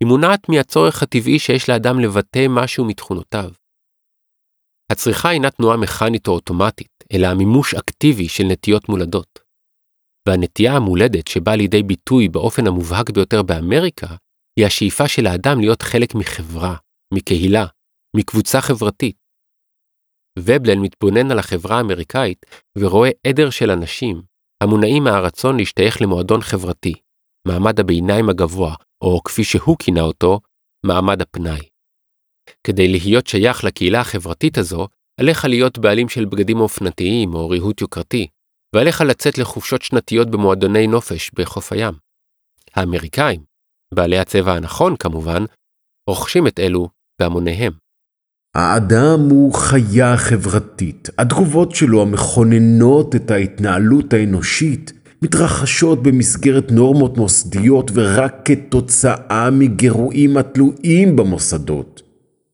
היא 0.00 0.08
מונעת 0.08 0.48
מהצורך 0.48 1.02
הטבעי 1.02 1.38
שיש 1.38 1.68
לאדם 1.68 2.00
לבטא 2.00 2.46
משהו 2.48 2.84
מתכונותיו. 2.84 3.50
הצריכה 4.92 5.30
אינה 5.30 5.50
תנועה 5.50 5.76
מכנית 5.76 6.28
או 6.28 6.32
אוטומטית, 6.32 7.04
אלא 7.12 7.26
המימוש 7.26 7.74
אקטיבי 7.74 8.28
של 8.28 8.44
נטיות 8.44 8.88
מולדות. 8.88 9.38
והנטייה 10.28 10.76
המולדת 10.76 11.28
שבאה 11.28 11.56
לידי 11.56 11.82
ביטוי 11.82 12.28
באופן 12.28 12.66
המובהק 12.66 13.10
ביותר 13.10 13.42
באמריקה, 13.42 14.06
היא 14.58 14.66
השאיפה 14.66 15.08
של 15.08 15.26
האדם 15.26 15.60
להיות 15.60 15.82
חלק 15.82 16.14
מחברה, 16.14 16.76
מקהילה, 17.14 17.66
מקבוצה 18.16 18.60
חברתית. 18.60 19.23
ובלן 20.38 20.78
מתבונן 20.78 21.30
על 21.30 21.38
החברה 21.38 21.76
האמריקאית 21.76 22.46
ורואה 22.78 23.10
עדר 23.26 23.50
של 23.50 23.70
אנשים 23.70 24.22
המונעים 24.62 25.04
מהרצון 25.04 25.56
להשתייך 25.56 26.02
למועדון 26.02 26.40
חברתי, 26.40 26.94
מעמד 27.48 27.80
הביניים 27.80 28.28
הגבוה, 28.28 28.74
או 29.04 29.22
כפי 29.22 29.44
שהוא 29.44 29.76
כינה 29.78 30.00
אותו, 30.00 30.40
מעמד 30.86 31.22
הפנאי. 31.22 31.68
כדי 32.66 32.88
להיות 32.88 33.26
שייך 33.26 33.64
לקהילה 33.64 34.00
החברתית 34.00 34.58
הזו, 34.58 34.88
עליך 35.20 35.44
להיות 35.44 35.78
בעלים 35.78 36.08
של 36.08 36.24
בגדים 36.24 36.60
אופנתיים 36.60 37.34
או 37.34 37.48
ריהוט 37.48 37.80
יוקרתי, 37.80 38.26
ועליך 38.74 39.00
לצאת 39.00 39.38
לחופשות 39.38 39.82
שנתיות 39.82 40.30
במועדוני 40.30 40.86
נופש 40.86 41.30
בחוף 41.34 41.72
הים. 41.72 41.94
האמריקאים, 42.74 43.44
בעלי 43.94 44.18
הצבע 44.18 44.52
הנכון 44.52 44.96
כמובן, 44.96 45.44
רוכשים 46.10 46.46
את 46.46 46.58
אלו 46.58 46.88
בהמוניהם. 47.20 47.83
האדם 48.54 49.20
הוא 49.30 49.54
חיה 49.54 50.16
חברתית. 50.16 51.10
התגובות 51.18 51.74
שלו 51.74 52.02
המכוננות 52.02 53.14
את 53.16 53.30
ההתנהלות 53.30 54.12
האנושית 54.12 54.92
מתרחשות 55.22 56.02
במסגרת 56.02 56.72
נורמות 56.72 57.18
מוסדיות 57.18 57.90
ורק 57.94 58.34
כתוצאה 58.44 59.50
מגירויים 59.52 60.36
התלויים 60.36 61.16
במוסדות. 61.16 62.02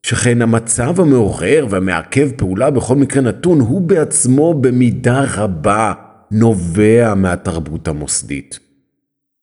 שכן 0.03 0.43
המצב 0.43 1.01
המעורר 1.01 1.67
והמעכב 1.71 2.31
פעולה 2.37 2.71
בכל 2.71 2.97
מקרה 2.97 3.23
נתון 3.23 3.61
הוא 3.61 3.81
בעצמו 3.81 4.55
במידה 4.55 5.25
רבה 5.35 5.93
נובע 6.31 7.15
מהתרבות 7.15 7.89
המוסדית. 7.89 8.59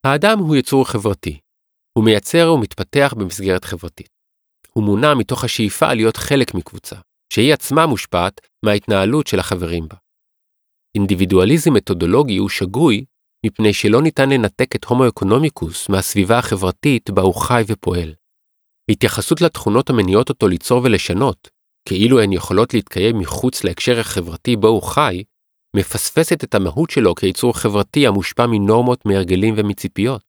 האדם 0.04 0.40
הוא 0.40 0.56
יצור 0.56 0.88
חברתי. 0.88 1.38
הוא 1.94 2.06
מייצר 2.06 2.54
ומתפתח 2.54 3.14
במסגרת 3.18 3.66
חברתית. 3.66 4.17
הוא 4.78 4.84
מונע 4.84 5.14
מתוך 5.14 5.44
השאיפה 5.44 5.94
להיות 5.94 6.18
חלק 6.18 6.54
מקבוצה, 6.54 6.96
שהיא 7.34 7.54
עצמה 7.54 7.86
מושפעת 7.86 8.42
מההתנהלות 8.66 9.28
של 9.28 9.40
החברים 9.40 9.88
בה. 9.88 9.96
אינדיבידואליזם 10.98 11.74
מתודולוגי 11.74 12.38
הוא 12.38 12.50
שגוי 12.50 13.06
מפני 13.46 13.74
שלא 13.74 14.02
ניתן 14.02 14.30
לנתק 14.30 14.76
את 14.76 14.86
הומו 14.86 15.08
אקונומיקוס 15.08 15.90
מהסביבה 15.90 16.40
החברתית 16.40 17.10
בה 17.10 17.22
הוא 17.22 17.36
חי 17.36 17.64
ופועל. 17.68 18.14
התייחסות 18.92 19.42
לתכונות 19.42 19.90
המניעות 19.90 20.30
אותו 20.30 20.48
ליצור 20.48 20.82
ולשנות, 20.84 21.50
כאילו 21.88 22.22
הן 22.22 22.34
יכולות 22.34 22.74
להתקיים 22.74 23.20
מחוץ 23.20 23.64
להקשר 23.64 24.00
החברתי 24.00 24.56
בו 24.56 24.68
הוא 24.68 24.84
חי, 24.84 25.24
מפספסת 25.76 26.44
את 26.44 26.56
המהות 26.56 26.90
שלו 26.90 27.16
כיצור 27.16 27.58
חברתי 27.58 28.08
המושפע 28.08 28.48
מנורמות, 28.48 29.06
מהרגלים 29.06 29.54
ומציפיות. 29.58 30.22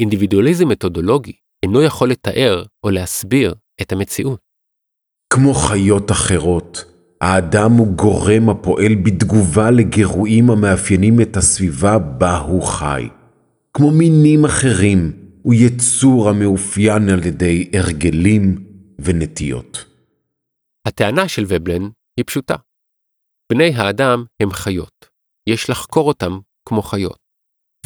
אינדיבידואליזם 0.00 0.68
מתודולוגי 0.68 1.32
אינו 1.62 1.82
יכול 1.82 2.10
לתאר 2.10 2.64
או 2.84 2.90
להסביר 2.90 3.54
את 3.82 3.92
המציאות. 3.92 4.40
כמו 5.32 5.54
חיות 5.54 6.10
אחרות, 6.10 6.84
האדם 7.20 7.72
הוא 7.72 7.96
גורם 7.96 8.48
הפועל 8.50 8.94
בתגובה 8.94 9.70
לגירויים 9.70 10.50
המאפיינים 10.50 11.20
את 11.20 11.36
הסביבה 11.36 11.98
בה 11.98 12.38
הוא 12.38 12.62
חי. 12.62 13.08
כמו 13.74 13.90
מינים 13.90 14.44
אחרים, 14.44 15.12
הוא 15.42 15.54
יצור 15.54 16.28
המאופיין 16.28 17.08
על 17.08 17.26
ידי 17.26 17.70
הרגלים 17.74 18.64
ונטיות. 18.98 19.84
הטענה 20.86 21.28
של 21.28 21.44
ובלן 21.48 21.82
היא 22.16 22.24
פשוטה. 22.26 22.56
בני 23.52 23.74
האדם 23.74 24.24
הם 24.42 24.50
חיות. 24.50 25.08
יש 25.48 25.70
לחקור 25.70 26.08
אותם 26.08 26.38
כמו 26.68 26.82
חיות, 26.82 27.18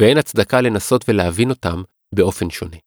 ואין 0.01 0.17
הצדקה 0.17 0.61
לנסות 0.61 1.05
ולהבין 1.07 1.49
אותם 1.49 1.81
באופן 2.15 2.49
שונה. 2.49 2.77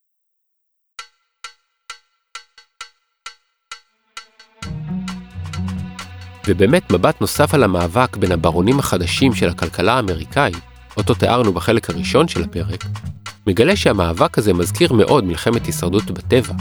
ובאמת 6.46 6.92
מבט 6.92 7.20
נוסף 7.20 7.54
על 7.54 7.62
המאבק 7.62 8.16
בין 8.16 8.32
הברונים 8.32 8.78
החדשים 8.78 9.34
של 9.34 9.48
הכלכלה 9.48 9.94
האמריקאית, 9.94 10.56
אותו 10.96 11.14
תיארנו 11.14 11.52
בחלק 11.52 11.90
הראשון 11.90 12.28
של 12.28 12.42
הפרק, 12.42 12.84
מגלה 13.46 13.76
שהמאבק 13.76 14.38
הזה 14.38 14.52
מזכיר 14.52 14.92
מאוד 14.92 15.24
מלחמת 15.24 15.66
הישרדות 15.66 16.10
בטבע. 16.10 16.54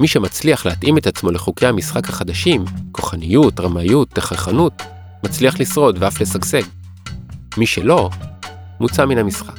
מי 0.00 0.08
שמצליח 0.08 0.66
להתאים 0.66 0.98
את 0.98 1.06
עצמו 1.06 1.30
לחוקי 1.30 1.66
המשחק 1.66 2.08
החדשים, 2.08 2.64
כוחניות, 2.92 3.60
רמאיות, 3.60 4.10
תככנות, 4.10 4.82
מצליח 5.24 5.60
לשרוד 5.60 5.96
ואף 6.00 6.20
לשגשג. 6.20 6.62
מי 7.56 7.66
שלא, 7.66 8.10
מוצא 8.80 9.04
מן 9.04 9.18
המשחק. 9.18 9.58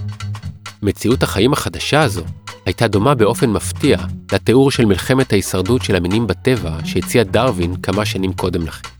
מציאות 0.81 1.24
החיים 1.24 1.53
החדשה 1.53 2.01
הזו 2.01 2.24
הייתה 2.65 2.88
דומה 2.88 3.15
באופן 3.15 3.50
מפתיע 3.50 3.98
לתיאור 4.31 4.71
של 4.71 4.86
מלחמת 4.86 5.33
ההישרדות 5.33 5.81
של 5.81 5.95
המינים 5.95 6.27
בטבע 6.27 6.77
שהציע 6.86 7.24
דרווין 7.24 7.75
כמה 7.75 8.05
שנים 8.05 8.33
קודם 8.33 8.67
לכן. 8.67 8.99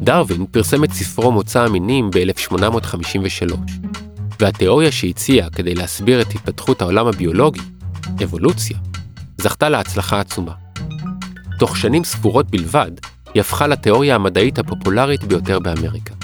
דרווין 0.00 0.46
פרסם 0.50 0.84
את 0.84 0.92
ספרו 0.92 1.32
מוצא 1.32 1.64
המינים 1.64 2.10
ב-1853. 2.10 3.54
והתיאוריה 4.40 4.92
שהציע 4.92 5.50
כדי 5.50 5.74
להסביר 5.74 6.20
את 6.20 6.30
התפתחות 6.34 6.82
העולם 6.82 7.06
הביולוגי, 7.06 7.60
אבולוציה, 8.24 8.76
זכתה 9.38 9.68
להצלחה 9.68 10.20
עצומה. 10.20 10.52
תוך 11.58 11.76
שנים 11.76 12.04
ספורות 12.04 12.50
בלבד, 12.50 12.90
היא 13.34 13.40
הפכה 13.40 13.66
לתיאוריה 13.66 14.14
המדעית 14.14 14.58
הפופולרית 14.58 15.24
ביותר 15.24 15.58
באמריקה. 15.58 16.14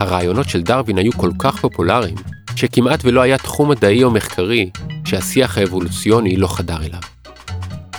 הרעיונות 0.00 0.48
של 0.48 0.62
דרווין 0.62 0.98
היו 0.98 1.12
כל 1.12 1.30
כך 1.38 1.60
פופולריים, 1.60 2.16
שכמעט 2.56 3.00
ולא 3.04 3.20
היה 3.20 3.38
תחום 3.38 3.70
מדעי 3.70 4.04
או 4.04 4.10
מחקרי 4.10 4.70
שהשיח 5.04 5.58
האבולוציוני 5.58 6.36
לא 6.36 6.46
חדר 6.46 6.82
אליו. 6.82 7.00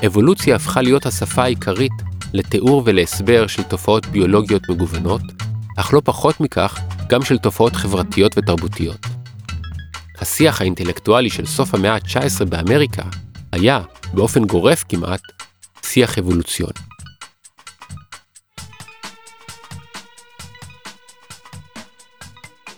אבולוציה 0.05 0.55
הפכה 0.55 0.81
להיות 0.81 1.05
השפה 1.05 1.43
העיקרית 1.43 1.91
לתיאור 2.33 2.81
ולהסבר 2.85 3.47
של 3.47 3.63
תופעות 3.63 4.05
ביולוגיות 4.05 4.69
מגוונות, 4.69 5.21
אך 5.77 5.93
לא 5.93 6.01
פחות 6.05 6.39
מכך, 6.39 6.79
גם 7.09 7.23
של 7.23 7.37
תופעות 7.37 7.75
חברתיות 7.75 8.37
ותרבותיות. 8.37 8.99
השיח 10.19 10.61
האינטלקטואלי 10.61 11.29
של 11.29 11.45
סוף 11.45 11.73
המאה 11.73 11.93
ה-19 11.93 12.45
באמריקה 12.45 13.03
היה, 13.51 13.81
באופן 14.13 14.45
גורף 14.45 14.83
כמעט, 14.89 15.21
שיח 15.85 16.17
אבולוציוני. 16.17 16.79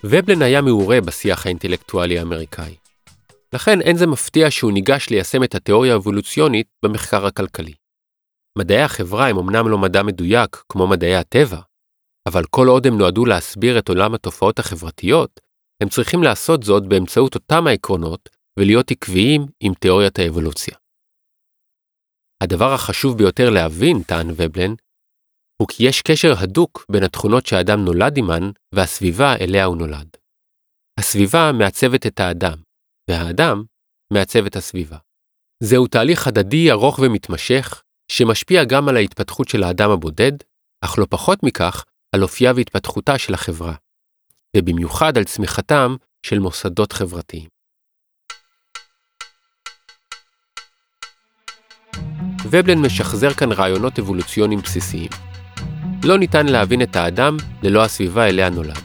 ובלן 0.04 0.42
היה 0.42 0.62
מעורה 0.62 1.02
בשיח 1.02 1.46
האינטלקטואלי 1.46 2.20
האמריקאי. 2.20 2.76
לכן 3.54 3.82
אין 3.82 3.98
זה 3.98 4.08
מפתיע 4.08 4.52
שהוא 4.52 4.72
ניגש 4.72 5.10
ליישם 5.10 5.44
את 5.44 5.56
התיאוריה 5.56 5.94
האבולוציונית 5.94 6.68
במחקר 6.84 7.26
הכלכלי. 7.26 7.85
מדעי 8.58 8.82
החברה 8.82 9.30
הם 9.30 9.38
אמנם 9.38 9.68
לא 9.70 9.78
מדע 9.78 10.04
מדויק 10.04 10.64
כמו 10.70 10.88
מדעי 10.88 11.16
הטבע, 11.16 11.62
אבל 12.30 12.44
כל 12.50 12.68
עוד 12.68 12.88
הם 12.88 12.98
נועדו 12.98 13.26
להסביר 13.26 13.80
את 13.80 13.90
עולם 13.90 14.14
התופעות 14.14 14.60
החברתיות, 14.60 15.40
הם 15.84 15.90
צריכים 15.90 16.24
לעשות 16.24 16.64
זאת 16.64 16.88
באמצעות 16.88 17.36
אותם 17.36 17.68
העקרונות 17.68 18.30
ולהיות 18.60 18.92
עקביים 18.92 19.46
עם 19.60 19.74
תיאוריית 19.74 20.20
האבולוציה. 20.20 20.76
הדבר 22.44 22.74
החשוב 22.74 23.18
ביותר 23.18 23.50
להבין, 23.50 24.04
טען 24.04 24.28
ובלן, 24.30 24.74
הוא 25.62 25.68
כי 25.68 25.88
יש 25.88 26.02
קשר 26.02 26.34
הדוק 26.38 26.86
בין 26.92 27.04
התכונות 27.04 27.46
שהאדם 27.46 27.86
נולד 27.86 28.18
עמן 28.18 28.52
והסביבה 28.76 29.36
אליה 29.42 29.66
הוא 29.66 29.78
נולד. 29.78 30.18
הסביבה 31.00 31.52
מעצבת 31.60 32.06
את 32.08 32.20
האדם, 32.20 32.58
והאדם 33.10 33.64
מעצב 34.14 34.46
את 34.46 34.56
הסביבה. 34.56 34.98
זהו 35.64 35.88
תהליך 35.88 36.28
הדדי 36.28 36.72
ארוך 36.72 37.00
ומתמשך, 37.00 37.84
שמשפיע 38.12 38.64
גם 38.64 38.90
על 38.90 38.98
ההתפתחות 38.98 39.48
של 39.48 39.64
האדם 39.64 39.92
הבודד, 39.92 40.32
אך 40.82 41.00
לא 41.00 41.08
פחות 41.10 41.44
מכך, 41.44 41.84
על 42.16 42.24
אופייה 42.24 42.54
והתפתחותה 42.56 43.18
של 43.18 43.34
החברה, 43.34 43.74
ובמיוחד 44.58 45.18
על 45.18 45.24
צמיחתם 45.24 45.96
של 46.26 46.40
מוסדות 46.40 46.94
חברתיים. 46.94 47.48
ובלן 52.50 52.78
משחזר 52.78 53.34
כאן 53.34 53.52
רעיונות 53.52 54.00
אבולוציוניים 54.00 54.60
בסיסיים. 54.60 55.10
לא 56.04 56.18
ניתן 56.18 56.46
להבין 56.46 56.82
את 56.82 56.96
האדם 56.96 57.38
ללא 57.64 57.84
הסביבה 57.84 58.28
אליה 58.28 58.50
נולד, 58.50 58.84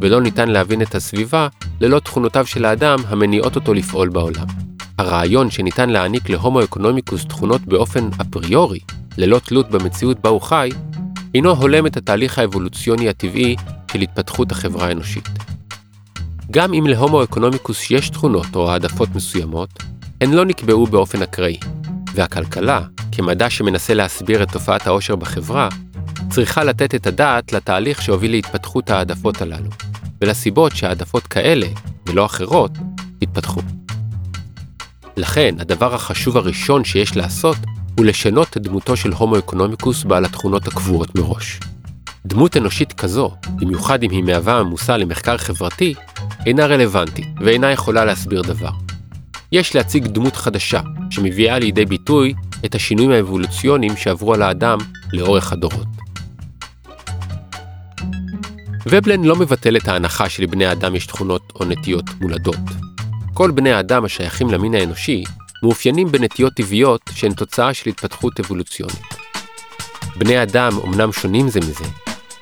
ולא 0.00 0.20
ניתן 0.20 0.48
להבין 0.48 0.82
את 0.82 0.94
הסביבה 0.94 1.48
ללא 1.80 1.98
תכונותיו 1.98 2.46
של 2.46 2.64
האדם 2.64 2.98
המניעות 3.06 3.56
אותו 3.56 3.74
לפעול 3.74 4.08
בעולם. 4.08 4.63
הרעיון 4.98 5.50
שניתן 5.50 5.90
להעניק 5.90 6.28
להומו 6.28 6.64
אקונומיקוס 6.64 7.24
תכונות 7.24 7.60
באופן 7.60 8.08
אפריורי, 8.20 8.80
ללא 9.18 9.38
תלות 9.38 9.70
במציאות 9.70 10.20
בה 10.20 10.30
הוא 10.30 10.40
חי, 10.40 10.70
אינו 11.34 11.50
הולם 11.50 11.86
את 11.86 11.96
התהליך 11.96 12.38
האבולוציוני 12.38 13.08
הטבעי 13.08 13.56
של 13.92 14.00
התפתחות 14.00 14.52
החברה 14.52 14.88
האנושית. 14.88 15.28
גם 16.50 16.74
אם 16.74 16.86
להומו 16.86 17.24
אקונומיקוס 17.24 17.90
יש 17.90 18.10
תכונות 18.10 18.46
או 18.54 18.70
העדפות 18.70 19.08
מסוימות, 19.14 19.68
הן 20.20 20.32
לא 20.32 20.44
נקבעו 20.44 20.86
באופן 20.86 21.22
אקראי, 21.22 21.58
והכלכלה, 22.14 22.80
כמדע 23.12 23.50
שמנסה 23.50 23.94
להסביר 23.94 24.42
את 24.42 24.52
תופעת 24.52 24.86
העושר 24.86 25.16
בחברה, 25.16 25.68
צריכה 26.30 26.64
לתת 26.64 26.94
את 26.94 27.06
הדעת 27.06 27.52
לתהליך 27.52 28.02
שהוביל 28.02 28.30
להתפתחות 28.30 28.90
העדפות 28.90 29.42
הללו, 29.42 29.70
ולסיבות 30.20 30.76
שהעדפות 30.76 31.22
כאלה, 31.22 31.66
ולא 32.06 32.26
אחרות, 32.26 32.70
התפתחו. 33.22 33.60
לכן, 35.16 35.54
הדבר 35.58 35.94
החשוב 35.94 36.36
הראשון 36.36 36.84
שיש 36.84 37.16
לעשות 37.16 37.56
הוא 37.98 38.06
לשנות 38.06 38.56
את 38.56 38.62
דמותו 38.62 38.96
של 38.96 39.12
הומו 39.12 39.38
אקונומיקוס 39.38 40.04
בעל 40.04 40.24
התכונות 40.24 40.68
הקבועות 40.68 41.14
מראש. 41.14 41.60
דמות 42.26 42.56
אנושית 42.56 42.92
כזו, 42.92 43.30
במיוחד 43.46 44.02
אם 44.02 44.10
היא 44.10 44.24
מהווה 44.24 44.62
מושא 44.62 44.92
למחקר 44.92 45.38
חברתי, 45.38 45.94
אינה 46.46 46.66
רלוונטית 46.66 47.26
ואינה 47.40 47.70
יכולה 47.70 48.04
להסביר 48.04 48.42
דבר. 48.42 48.70
יש 49.52 49.74
להציג 49.74 50.06
דמות 50.06 50.36
חדשה, 50.36 50.80
שמביאה 51.10 51.58
לידי 51.58 51.84
ביטוי 51.84 52.34
את 52.64 52.74
השינויים 52.74 53.10
האבולוציוניים 53.10 53.96
שעברו 53.96 54.34
על 54.34 54.42
האדם 54.42 54.78
לאורך 55.12 55.52
הדורות. 55.52 55.86
ובלן 58.86 59.24
לא 59.24 59.36
מבטל 59.36 59.76
את 59.76 59.88
ההנחה 59.88 60.28
שלבני 60.28 60.66
האדם 60.66 60.94
יש 60.94 61.06
תכונות 61.06 61.52
או 61.54 61.64
נטיות 61.64 62.04
מולדות. 62.20 62.56
כל 63.36 63.50
בני 63.50 63.72
האדם 63.72 64.04
השייכים 64.04 64.50
למין 64.50 64.74
האנושי 64.74 65.24
מאופיינים 65.62 66.12
בנטיות 66.12 66.52
טבעיות 66.52 67.00
שהן 67.14 67.32
תוצאה 67.32 67.74
של 67.74 67.90
התפתחות 67.90 68.40
אבולוציונית. 68.40 69.04
בני 70.16 70.42
אדם 70.42 70.72
אומנם 70.76 71.12
שונים 71.12 71.48
זה 71.48 71.60
מזה, 71.60 71.84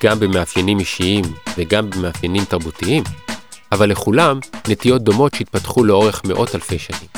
גם 0.02 0.20
במאפיינים 0.20 0.78
אישיים 0.78 1.24
וגם 1.58 1.90
במאפיינים 1.90 2.44
תרבותיים, 2.44 3.04
אבל 3.72 3.90
לכולם 3.90 4.38
נטיות 4.68 5.02
דומות 5.02 5.34
שהתפתחו 5.34 5.84
לאורך 5.84 6.24
מאות 6.24 6.54
אלפי 6.54 6.78
שנים. 6.78 7.08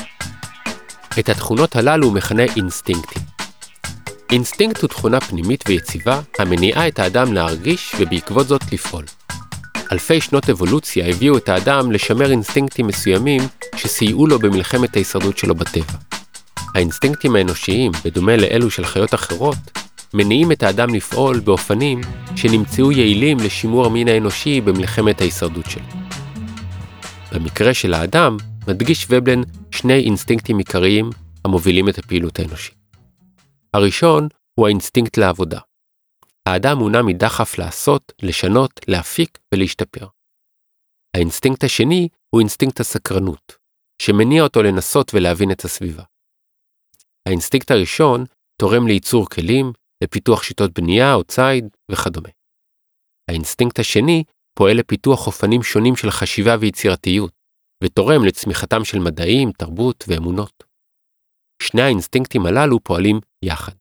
את 1.19 1.29
התכונות 1.29 1.75
הללו 1.75 2.07
הוא 2.07 2.13
מכנה 2.13 2.43
אינסטינקטים. 2.43 3.21
אינסטינקט 4.31 4.81
הוא 4.81 4.89
תכונה 4.89 5.19
פנימית 5.19 5.63
ויציבה 5.67 6.21
המניעה 6.39 6.87
את 6.87 6.99
האדם 6.99 7.33
להרגיש 7.33 7.95
ובעקבות 7.99 8.47
זאת 8.47 8.73
לפעול. 8.73 9.05
אלפי 9.91 10.21
שנות 10.21 10.49
אבולוציה 10.49 11.07
הביאו 11.07 11.37
את 11.37 11.49
האדם 11.49 11.91
לשמר 11.91 12.31
אינסטינקטים 12.31 12.87
מסוימים 12.87 13.41
שסייעו 13.77 14.27
לו 14.27 14.39
במלחמת 14.39 14.95
ההישרדות 14.95 15.37
שלו 15.37 15.55
בטבע. 15.55 15.97
האינסטינקטים 16.75 17.35
האנושיים, 17.35 17.91
בדומה 18.05 18.37
לאלו 18.37 18.71
של 18.71 18.85
חיות 18.85 19.13
אחרות, 19.13 19.57
מניעים 20.13 20.51
את 20.51 20.63
האדם 20.63 20.95
לפעול 20.95 21.39
באופנים 21.39 22.01
שנמצאו 22.35 22.91
יעילים 22.91 23.37
לשימור 23.37 23.85
המין 23.85 24.07
האנושי 24.07 24.61
במלחמת 24.61 25.21
ההישרדות 25.21 25.65
שלו. 25.69 25.83
במקרה 27.31 27.73
של 27.73 27.93
האדם, 27.93 28.37
מדגיש 28.67 29.07
ובלן 29.09 29.41
שני 29.71 29.99
אינסטינקטים 29.99 30.57
עיקריים 30.57 31.09
המובילים 31.45 31.89
את 31.89 31.97
הפעילות 31.97 32.39
האנושית. 32.39 32.75
הראשון 33.73 34.27
הוא 34.59 34.67
האינסטינקט 34.67 35.17
לעבודה. 35.17 35.59
האדם 36.45 36.77
מונע 36.77 37.01
מדחף 37.01 37.57
לעשות, 37.57 38.13
לשנות, 38.21 38.79
להפיק 38.87 39.37
ולהשתפר. 39.53 40.07
האינסטינקט 41.15 41.63
השני 41.63 42.07
הוא 42.29 42.39
אינסטינקט 42.39 42.79
הסקרנות, 42.79 43.53
שמניע 44.01 44.43
אותו 44.43 44.63
לנסות 44.63 45.11
ולהבין 45.13 45.51
את 45.51 45.65
הסביבה. 45.65 46.03
האינסטינקט 47.27 47.71
הראשון 47.71 48.23
תורם 48.61 48.87
לייצור 48.87 49.29
כלים, 49.29 49.73
לפיתוח 50.03 50.43
שיטות 50.43 50.73
בנייה 50.73 51.13
או 51.13 51.23
ציד 51.23 51.67
וכדומה. 51.91 52.29
האינסטינקט 53.29 53.79
השני 53.79 54.23
פועל 54.53 54.77
לפיתוח 54.77 55.27
אופנים 55.27 55.63
שונים 55.63 55.95
של 55.95 56.11
חשיבה 56.11 56.55
ויצירתיות, 56.59 57.31
ותורם 57.83 58.25
לצמיחתם 58.25 58.85
של 58.85 58.99
מדעים, 58.99 59.51
תרבות 59.51 60.03
ואמונות. 60.07 60.63
שני 61.61 61.81
האינסטינקטים 61.81 62.45
הללו 62.45 62.79
פועלים 62.83 63.19
יחד. 63.45 63.71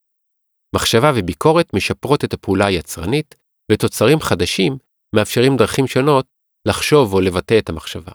מחשבה 0.76 1.12
וביקורת 1.16 1.74
משפרות 1.74 2.24
את 2.24 2.32
הפעולה 2.32 2.66
היצרנית, 2.66 3.34
ותוצרים 3.72 4.20
חדשים 4.20 4.76
מאפשרים 5.16 5.56
דרכים 5.56 5.86
שונות 5.86 6.26
לחשוב 6.68 7.14
או 7.14 7.20
לבטא 7.20 7.58
את 7.58 7.68
המחשבה. 7.68 8.12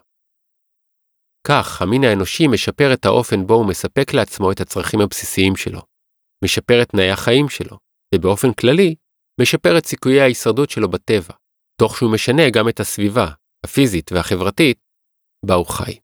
כך, 1.47 1.81
המין 1.81 2.03
האנושי 2.03 2.47
משפר 2.47 2.93
את 2.93 3.05
האופן 3.05 3.47
בו 3.47 3.53
הוא 3.53 3.65
מספק 3.65 4.13
לעצמו 4.13 4.51
את 4.51 4.61
הצרכים 4.61 5.01
הבסיסיים 5.01 5.55
שלו, 5.55 5.81
משפר 6.43 6.81
את 6.81 6.89
תנאי 6.89 7.09
החיים 7.11 7.49
שלו, 7.49 7.77
ובאופן 8.15 8.53
כללי, 8.53 8.95
משפר 9.41 9.77
את 9.77 9.85
סיכויי 9.85 10.21
ההישרדות 10.21 10.69
שלו 10.69 10.89
בטבע, 10.89 11.33
תוך 11.81 11.97
שהוא 11.97 12.11
משנה 12.11 12.49
גם 12.49 12.69
את 12.69 12.79
הסביבה, 12.79 13.27
הפיזית 13.65 14.11
והחברתית, 14.11 14.77
בה 15.45 15.53
הוא 15.53 15.65
חי. 15.65 15.99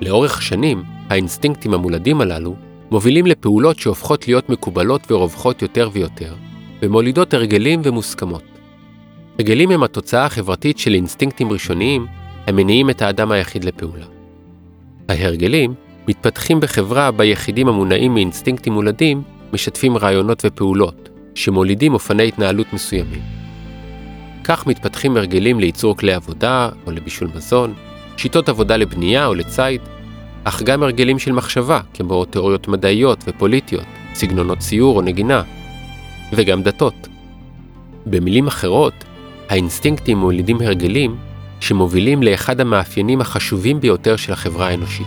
לאורך 0.00 0.38
השנים, 0.38 0.82
האינסטינקטים 1.10 1.74
המולדים 1.74 2.20
הללו 2.20 2.56
מובילים 2.90 3.26
לפעולות 3.26 3.78
שהופכות 3.78 4.28
להיות 4.28 4.48
מקובלות 4.48 5.10
ורווחות 5.10 5.62
יותר 5.62 5.90
ויותר, 5.92 6.34
ומולידות 6.82 7.34
הרגלים 7.34 7.80
ומוסכמות. 7.84 8.42
הרגלים 9.38 9.70
הם 9.70 9.82
התוצאה 9.82 10.24
החברתית 10.24 10.78
של 10.78 10.94
אינסטינקטים 10.94 11.52
ראשוניים 11.52 12.06
המניעים 12.46 12.90
את 12.90 13.02
האדם 13.02 13.32
היחיד 13.32 13.64
לפעולה. 13.64 14.06
ההרגלים 15.08 15.74
מתפתחים 16.08 16.60
בחברה 16.60 17.10
בה 17.10 17.24
יחידים 17.24 17.68
המונעים 17.68 18.14
מאינסטינקטים 18.14 18.72
מולדים 18.72 19.22
משתפים 19.52 19.96
רעיונות 19.96 20.42
ופעולות, 20.44 21.08
שמולידים 21.34 21.94
אופני 21.94 22.28
התנהלות 22.28 22.72
מסוימים. 22.72 23.22
כך 24.44 24.66
מתפתחים 24.66 25.16
הרגלים 25.16 25.60
לייצור 25.60 25.96
כלי 25.96 26.12
עבודה 26.12 26.68
או 26.86 26.92
לבישול 26.92 27.28
מזון, 27.34 27.74
שיטות 28.16 28.48
עבודה 28.48 28.76
לבנייה 28.76 29.26
או 29.26 29.34
לציד, 29.34 29.80
אך 30.48 30.62
גם 30.62 30.82
הרגלים 30.82 31.18
של 31.18 31.32
מחשבה, 31.32 31.80
כמו 31.94 32.24
תיאוריות 32.24 32.68
מדעיות 32.68 33.24
ופוליטיות, 33.26 33.84
סגנונות 34.14 34.58
ציור 34.58 34.96
או 34.96 35.02
נגינה, 35.02 35.42
וגם 36.32 36.62
דתות. 36.62 37.08
במילים 38.06 38.46
אחרות, 38.46 39.04
האינסטינקטים 39.48 40.18
מולידים 40.18 40.60
הרגלים 40.60 41.16
שמובילים 41.60 42.22
לאחד 42.22 42.60
המאפיינים 42.60 43.20
החשובים 43.20 43.80
ביותר 43.80 44.16
של 44.16 44.32
החברה 44.32 44.68
האנושית. 44.68 45.06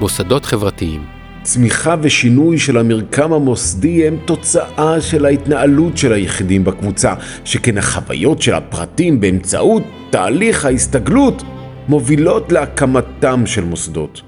מוסדות 0.00 0.44
חברתיים. 0.44 1.04
צמיחה 1.42 1.94
ושינוי 2.02 2.58
של 2.58 2.78
המרקם 2.78 3.32
המוסדי 3.32 4.06
הם 4.06 4.16
תוצאה 4.24 5.00
של 5.00 5.24
ההתנהלות 5.24 5.98
של 5.98 6.12
היחידים 6.12 6.64
בקבוצה, 6.64 7.14
שכן 7.44 7.78
החוויות 7.78 8.42
של 8.42 8.54
הפרטים 8.54 9.20
באמצעות 9.20 9.82
תהליך 10.10 10.64
ההסתגלות 10.64 11.42
מובילות 11.88 12.52
להקמתם 12.52 13.46
של 13.46 13.64
מוסדות. 13.64 14.22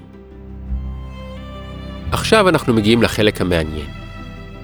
עכשיו 2.11 2.49
אנחנו 2.49 2.73
מגיעים 2.73 3.03
לחלק 3.03 3.41
המעניין. 3.41 3.87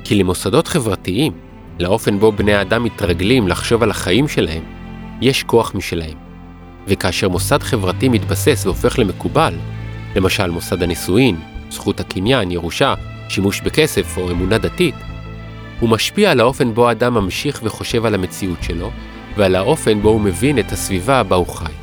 כי 0.03 0.15
למוסדות 0.15 0.67
חברתיים, 0.67 1.31
לאופן 1.79 2.19
בו 2.19 2.31
בני 2.31 2.53
האדם 2.53 2.83
מתרגלים 2.83 3.47
לחשוב 3.47 3.83
על 3.83 3.91
החיים 3.91 4.27
שלהם, 4.27 4.63
יש 5.21 5.43
כוח 5.43 5.75
משלהם. 5.75 6.17
וכאשר 6.87 7.29
מוסד 7.29 7.63
חברתי 7.63 8.09
מתבסס 8.09 8.65
והופך 8.65 8.99
למקובל, 8.99 9.53
למשל 10.15 10.49
מוסד 10.49 10.83
הנישואין, 10.83 11.35
זכות 11.69 11.99
הקניין, 11.99 12.51
ירושה, 12.51 12.93
שימוש 13.29 13.61
בכסף 13.61 14.17
או 14.17 14.31
אמונה 14.31 14.57
דתית, 14.57 14.95
הוא 15.79 15.89
משפיע 15.89 16.31
על 16.31 16.39
האופן 16.39 16.73
בו 16.73 16.89
האדם 16.89 17.13
ממשיך 17.13 17.59
וחושב 17.63 18.05
על 18.05 18.13
המציאות 18.13 18.63
שלו, 18.63 18.91
ועל 19.37 19.55
האופן 19.55 20.01
בו 20.01 20.09
הוא 20.09 20.21
מבין 20.21 20.59
את 20.59 20.71
הסביבה 20.71 21.23
בה 21.23 21.35
הוא 21.35 21.47
חי. 21.47 21.82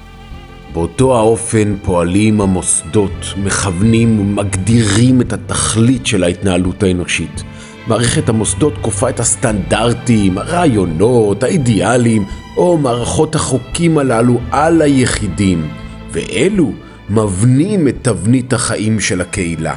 באותו 0.72 1.16
האופן 1.16 1.76
פועלים 1.84 2.40
המוסדות, 2.40 3.34
מכוונים 3.36 4.20
ומגדירים 4.20 5.20
את 5.20 5.32
התכלית 5.32 6.06
של 6.06 6.24
ההתנהלות 6.24 6.82
האנושית. 6.82 7.42
מערכת 7.86 8.28
המוסדות 8.28 8.72
כופה 8.80 9.08
את 9.08 9.20
הסטנדרטים, 9.20 10.38
הרעיונות, 10.38 11.42
האידיאלים 11.42 12.24
או 12.56 12.78
מערכות 12.78 13.34
החוקים 13.34 13.98
הללו 13.98 14.40
על 14.50 14.82
היחידים, 14.82 15.68
ואלו 16.10 16.72
מבנים 17.10 17.88
את 17.88 17.94
תבנית 18.02 18.52
החיים 18.52 19.00
של 19.00 19.20
הקהילה. 19.20 19.76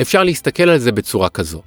אפשר 0.00 0.24
להסתכל 0.24 0.68
על 0.68 0.78
זה 0.78 0.92
בצורה 0.92 1.28
כזו. 1.28 1.62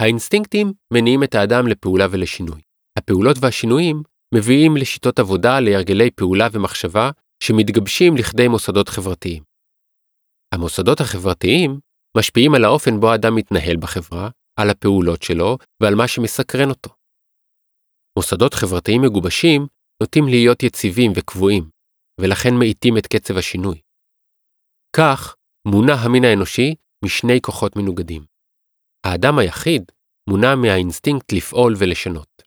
האינסטינקטים 0.00 0.72
מניעים 0.92 1.22
את 1.22 1.34
האדם 1.34 1.66
לפעולה 1.66 2.06
ולשינוי. 2.10 2.60
הפעולות 2.98 3.36
והשינויים 3.40 4.02
מביאים 4.34 4.76
לשיטות 4.76 5.18
עבודה, 5.18 5.60
להרגלי 5.60 6.10
פעולה 6.10 6.48
ומחשבה 6.52 7.10
שמתגבשים 7.42 8.16
לכדי 8.16 8.48
מוסדות 8.48 8.88
חברתיים. 8.88 9.42
המוסדות 10.54 11.00
החברתיים 11.00 11.80
משפיעים 12.16 12.54
על 12.54 12.64
האופן 12.64 13.00
בו 13.00 13.10
האדם 13.12 13.34
מתנהל 13.34 13.76
בחברה, 13.76 14.30
על 14.60 14.70
הפעולות 14.70 15.22
שלו 15.22 15.58
ועל 15.82 15.94
מה 15.94 16.08
שמסקרן 16.08 16.70
אותו. 16.70 16.90
מוסדות 18.18 18.54
חברתיים 18.54 19.02
מגובשים 19.02 19.66
נוטים 20.02 20.24
להיות 20.28 20.62
יציבים 20.62 21.12
וקבועים, 21.16 21.70
ולכן 22.20 22.54
מאיטים 22.58 22.98
את 22.98 23.06
קצב 23.06 23.36
השינוי. 23.36 23.80
כך 24.96 25.36
מונע 25.68 25.92
המין 25.92 26.24
האנושי 26.24 26.74
משני 27.04 27.40
כוחות 27.42 27.76
מנוגדים. 27.76 28.24
האדם 29.06 29.38
היחיד 29.38 29.82
מונע 30.30 30.54
מהאינסטינקט 30.54 31.32
לפעול 31.32 31.74
ולשנות. 31.78 32.42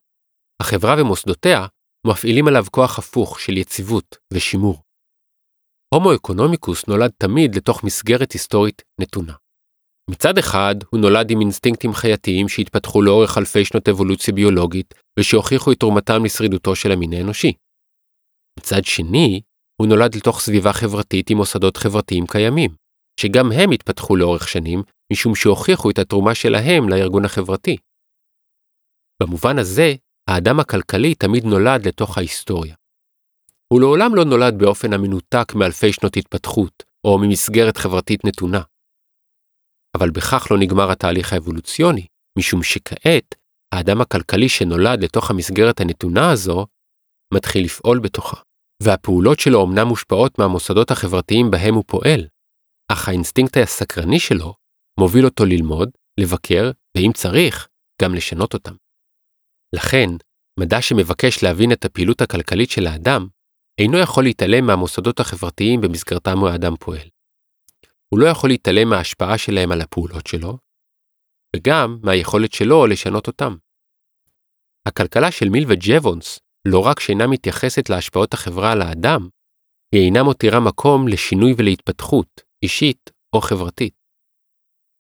החברה 0.62 0.96
ומוסדותיה 1.02 1.68
מפעילים 2.08 2.48
עליו 2.48 2.66
כוח 2.72 3.00
הפוך 3.00 3.40
של 3.40 3.58
יציבות 3.58 4.18
ושימור. 4.34 4.82
הומו 5.94 6.16
אקונומיקוס 6.16 6.88
נולד 6.88 7.12
תמיד 7.18 7.56
לתוך 7.56 7.84
מסגרת 7.84 8.32
היסטורית 8.32 8.82
נתונה. 9.02 9.34
מצד 10.10 10.38
אחד, 10.38 10.76
הוא 10.90 11.00
נולד 11.00 11.32
עם 11.32 11.42
אינסטינקטים 11.42 11.94
חייתיים 11.94 12.50
שהתפתחו 12.50 13.02
לאורך 13.02 13.38
אלפי 13.38 13.66
שנות 13.66 13.90
אבולוציה 13.90 14.34
ביולוגית 14.34 14.94
ושהוכיחו 15.20 15.72
את 15.72 15.80
תרומתם 15.80 16.26
לשרידותו 16.26 16.76
של 16.76 16.92
המין 16.92 17.14
האנושי. 17.14 17.54
מצד 18.60 18.84
שני, 18.84 19.42
הוא 19.82 19.88
נולד 19.88 20.16
לתוך 20.16 20.40
סביבה 20.40 20.74
חברתית 20.74 21.30
עם 21.30 21.38
מוסדות 21.38 21.78
חברתיים 21.78 22.28
קיימים, 22.28 22.72
שגם 23.20 23.52
הם 23.52 23.72
התפתחו 23.72 24.16
לאורך 24.16 24.48
שנים 24.48 24.84
משום 25.14 25.36
שהוכיחו 25.36 25.90
את 25.90 26.00
התרומה 26.00 26.36
שלהם 26.36 26.90
לארגון 26.90 27.26
החברתי. 27.26 27.78
במובן 29.24 29.60
הזה, 29.60 29.94
האדם 30.30 30.60
הכלכלי 30.60 31.16
תמיד 31.16 31.46
נולד 31.46 31.88
לתוך 31.88 32.18
ההיסטוריה. 32.18 32.76
הוא 33.74 33.82
לעולם 33.82 34.16
לא 34.16 34.26
נולד 34.26 34.58
באופן 34.58 34.94
המנותק 34.94 35.54
מאלפי 35.56 35.94
שנות 35.94 36.18
התפתחות, 36.18 36.84
או 37.04 37.18
ממסגרת 37.18 37.78
חברתית 37.78 38.26
נתונה. 38.26 38.62
אבל 39.98 40.12
בכך 40.12 40.48
לא 40.52 40.58
נגמר 40.58 40.92
התהליך 40.92 41.34
האבולוציוני, 41.34 42.08
משום 42.38 42.64
שכעת, 42.64 43.36
האדם 43.76 44.02
הכלכלי 44.02 44.50
שנולד 44.50 45.04
לתוך 45.04 45.30
המסגרת 45.30 45.82
הנתונה 45.82 46.32
הזו, 46.32 46.68
מתחיל 47.34 47.66
לפעול 47.66 48.00
בתוכה, 48.00 48.42
והפעולות 48.84 49.40
שלו 49.40 49.66
אמנם 49.66 49.88
מושפעות 49.88 50.40
מהמוסדות 50.40 50.92
החברתיים 50.92 51.52
בהם 51.52 51.74
הוא 51.74 51.84
פועל, 51.88 52.28
אך 52.92 53.08
האינסטינקט 53.08 53.58
הסקרני 53.58 54.20
שלו 54.20 54.54
מוביל 55.00 55.26
אותו 55.26 55.46
ללמוד, 55.46 55.90
לבקר, 56.20 56.72
ואם 56.98 57.12
צריך, 57.14 57.68
גם 58.02 58.16
לשנות 58.16 58.54
אותם. 58.54 58.83
לכן, 59.74 60.10
מדע 60.60 60.82
שמבקש 60.82 61.44
להבין 61.44 61.72
את 61.72 61.86
הפעילות 61.86 62.22
הכלכלית 62.22 62.70
של 62.70 62.88
האדם, 62.88 63.28
אינו 63.82 63.98
יכול 63.98 64.24
להתעלם 64.24 64.66
מהמוסדות 64.66 65.20
החברתיים 65.20 65.82
במסגרתם 65.82 66.44
האדם 66.44 66.76
פועל. 66.80 67.08
הוא 68.10 68.20
לא 68.20 68.26
יכול 68.26 68.50
להתעלם 68.50 68.90
מההשפעה 68.90 69.38
שלהם 69.38 69.72
על 69.72 69.82
הפעולות 69.82 70.28
שלו, 70.28 70.58
וגם 71.56 72.00
מהיכולת 72.04 72.54
שלו 72.54 72.88
לשנות 72.88 73.28
אותם. 73.28 73.56
הכלכלה 74.88 75.32
של 75.32 75.50
מיל 75.50 75.66
וג'בונס 75.68 76.40
לא 76.68 76.80
רק 76.80 77.00
שאינה 77.00 77.28
מתייחסת 77.28 77.90
להשפעות 77.90 78.34
החברה 78.34 78.72
על 78.72 78.82
האדם, 78.82 79.30
היא 79.96 80.06
אינה 80.06 80.24
מותירה 80.24 80.60
מקום 80.60 81.08
לשינוי 81.08 81.54
ולהתפתחות, 81.58 82.42
אישית 82.64 83.10
או 83.36 83.42
חברתית. 83.42 84.03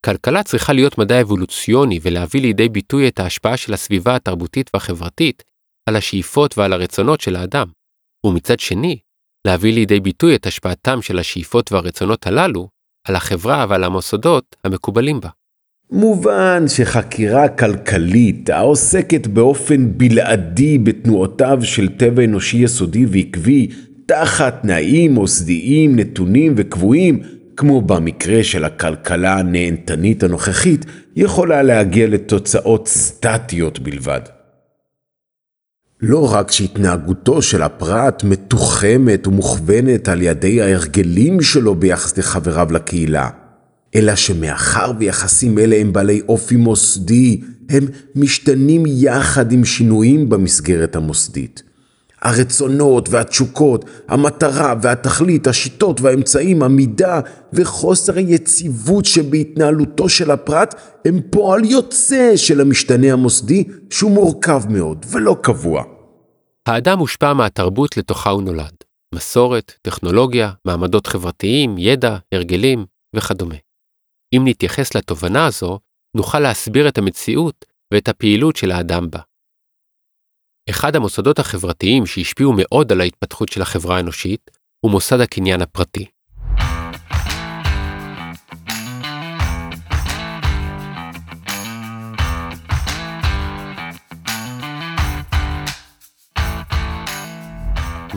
כלכלה 0.05 0.43
צריכה 0.43 0.73
להיות 0.73 0.97
מדע 0.97 1.21
אבולוציוני 1.21 1.99
ולהביא 2.01 2.41
לידי 2.41 2.69
ביטוי 2.69 3.07
את 3.07 3.19
ההשפעה 3.19 3.57
של 3.57 3.73
הסביבה 3.73 4.15
התרבותית 4.15 4.69
והחברתית 4.73 5.43
על 5.89 5.95
השאיפות 5.95 6.57
ועל 6.57 6.73
הרצונות 6.73 7.21
של 7.21 7.35
האדם, 7.35 7.67
ומצד 8.25 8.59
שני, 8.59 8.97
להביא 9.47 9.73
לידי 9.73 9.99
ביטוי 9.99 10.35
את 10.35 10.45
השפעתם 10.45 11.01
של 11.01 11.19
השאיפות 11.19 11.71
והרצונות 11.71 12.27
הללו 12.27 12.67
על 13.07 13.15
החברה 13.15 13.65
ועל 13.69 13.83
המוסדות 13.83 14.55
המקובלים 14.63 15.19
בה. 15.19 15.29
מובן 15.91 16.63
שחקירה 16.67 17.49
כלכלית 17.49 18.49
העוסקת 18.49 19.27
באופן 19.27 19.97
בלעדי 19.97 20.77
בתנועותיו 20.77 21.59
של 21.63 21.87
טבע 21.97 22.23
אנושי 22.23 22.57
יסודי 22.57 23.05
ועקבי 23.05 23.67
תחת 24.05 24.61
תנאים 24.61 25.13
מוסדיים 25.13 25.95
נתונים 25.99 26.53
וקבועים, 26.57 27.21
כמו 27.57 27.81
במקרה 27.81 28.43
של 28.43 28.63
הכלכלה 28.63 29.39
הנהנתנית 29.39 30.23
הנוכחית, 30.23 30.85
יכולה 31.15 31.63
להגיע 31.63 32.07
לתוצאות 32.07 32.87
סטטיות 32.87 33.79
בלבד. 33.79 34.21
לא 36.01 36.33
רק 36.33 36.51
שהתנהגותו 36.51 37.41
של 37.41 37.61
הפרט 37.61 38.23
מתוחמת 38.23 39.27
ומוכוונת 39.27 40.07
על 40.07 40.21
ידי 40.21 40.61
ההרגלים 40.61 41.41
שלו 41.41 41.75
ביחס 41.75 42.17
לחבריו 42.17 42.67
לקהילה, 42.71 43.29
אלא 43.95 44.15
שמאחר 44.15 44.91
ויחסים 44.99 45.59
אלה 45.59 45.75
הם 45.75 45.93
בעלי 45.93 46.21
אופי 46.27 46.55
מוסדי, 46.55 47.41
הם 47.69 47.87
משתנים 48.15 48.83
יחד 48.87 49.51
עם 49.51 49.65
שינויים 49.65 50.29
במסגרת 50.29 50.95
המוסדית. 50.95 51.63
הרצונות 52.23 53.09
והתשוקות, 53.09 53.85
המטרה 54.07 54.75
והתכלית, 54.81 55.47
השיטות 55.47 56.01
והאמצעים, 56.01 56.63
המידה 56.63 57.19
וחוסר 57.53 58.17
היציבות 58.17 59.05
שבהתנהלותו 59.05 60.09
של 60.09 60.31
הפרט 60.31 60.75
הם 61.05 61.19
פועל 61.29 61.65
יוצא 61.65 62.31
של 62.35 62.61
המשתנה 62.61 63.13
המוסדי 63.13 63.63
שהוא 63.89 64.11
מורכב 64.11 64.61
מאוד 64.69 65.05
ולא 65.09 65.35
קבוע. 65.41 65.83
האדם 66.65 66.97
מושפע 66.97 67.33
מהתרבות 67.33 67.97
לתוכה 67.97 68.29
הוא 68.29 68.43
נולד. 68.43 68.73
מסורת, 69.15 69.73
טכנולוגיה, 69.81 70.51
מעמדות 70.65 71.07
חברתיים, 71.07 71.75
ידע, 71.77 72.17
הרגלים 72.31 72.85
וכדומה. 73.15 73.55
אם 74.35 74.41
נתייחס 74.45 74.95
לתובנה 74.95 75.45
הזו, 75.45 75.79
נוכל 76.15 76.39
להסביר 76.39 76.87
את 76.87 76.97
המציאות 76.97 77.65
ואת 77.93 78.07
הפעילות 78.09 78.55
של 78.55 78.71
האדם 78.71 79.09
בה. 79.09 79.19
אחד 80.69 80.95
המוסדות 80.95 81.39
החברתיים 81.39 82.05
שהשפיעו 82.05 82.53
מאוד 82.57 82.91
על 82.91 83.01
ההתפתחות 83.01 83.49
של 83.49 83.61
החברה 83.61 83.97
האנושית 83.97 84.51
הוא 84.79 84.91
מוסד 84.91 85.21
הקניין 85.21 85.61
הפרטי. 85.61 86.05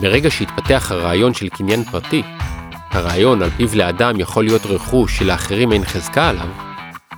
ברגע 0.01 0.31
שהתפתח 0.31 0.91
הרעיון 0.91 1.33
של 1.33 1.49
קניין 1.49 1.83
פרטי, 1.83 2.23
הרעיון 2.89 3.41
על 3.41 3.49
פיו 3.49 3.69
לאדם 3.75 4.19
יכול 4.19 4.43
להיות 4.43 4.65
רכוש 4.65 5.17
שלאחרים 5.17 5.71
אין 5.71 5.85
חזקה 5.85 6.29
עליו, 6.29 6.49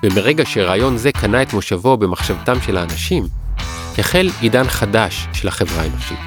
ומרגע 0.04 0.46
שרעיון 0.46 0.98
זה 0.98 1.12
קנה 1.12 1.42
את 1.42 1.54
מושבו 1.54 1.98
במחשבתם 1.98 2.62
של 2.62 2.78
האנשים, 2.78 3.39
החל 4.00 4.30
עידן 4.42 4.68
חדש 4.68 5.28
של 5.34 5.48
החברה 5.48 5.84
האנושית. 5.84 6.20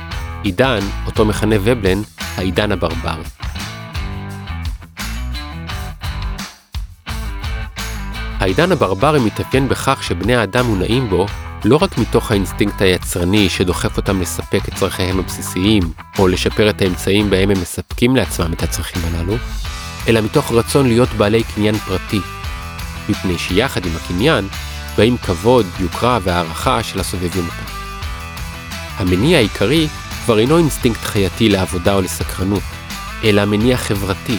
עידן, 0.43 0.81
אותו 1.07 1.25
מכנה 1.25 1.57
ובלן, 1.65 2.03
העידן 2.37 2.73
הברברי. 2.73 3.25
העידן 8.41 8.73
הברברי 8.73 9.21
מתאפיין 9.21 9.69
בכך 9.69 10.03
שבני 10.03 10.37
האדם 10.37 10.67
מונעים 10.67 11.11
בו 11.11 11.27
לא 11.65 11.77
רק 11.77 11.99
מתוך 11.99 12.31
האינסטינקט 12.31 12.83
היצרני 12.83 13.49
שדוחף 13.49 13.97
אותם 13.97 14.21
לספק 14.21 14.69
את 14.69 14.75
צורכיהם 14.75 15.19
הבסיסיים, 15.19 15.83
או 16.19 16.29
לשפר 16.29 16.71
את 16.71 16.83
האמצעים 16.83 17.31
בהם 17.31 17.51
הם 17.51 17.61
מספקים 17.61 18.17
לעצמם 18.17 18.53
את 18.53 18.63
הצרכים 18.63 19.03
הללו, 19.05 19.35
אלא 20.09 20.21
מתוך 20.21 20.53
רצון 20.53 20.87
להיות 20.87 21.09
בעלי 21.09 21.43
קניין 21.43 21.75
פרטי, 21.75 22.21
מפני 23.09 23.39
שיחד 23.39 23.87
עם 23.87 23.93
הקניין 23.97 24.49
באים 24.97 25.17
כבוד, 25.17 25.67
יוקרה 25.81 26.19
והערכה 26.23 26.83
של 26.83 27.01
הסובבים 27.01 27.45
אותם. 27.45 27.73
המניע 28.97 29.39
העיקרי 29.39 29.89
כבר 30.25 30.39
אינו 30.39 30.59
אינסטינקט 30.59 31.01
חייתי 31.01 31.49
לעבודה 31.49 31.95
או 31.95 32.01
לסקרנות, 32.01 32.63
אלא 33.25 33.45
מניע 33.45 33.77
חברתי, 33.77 34.39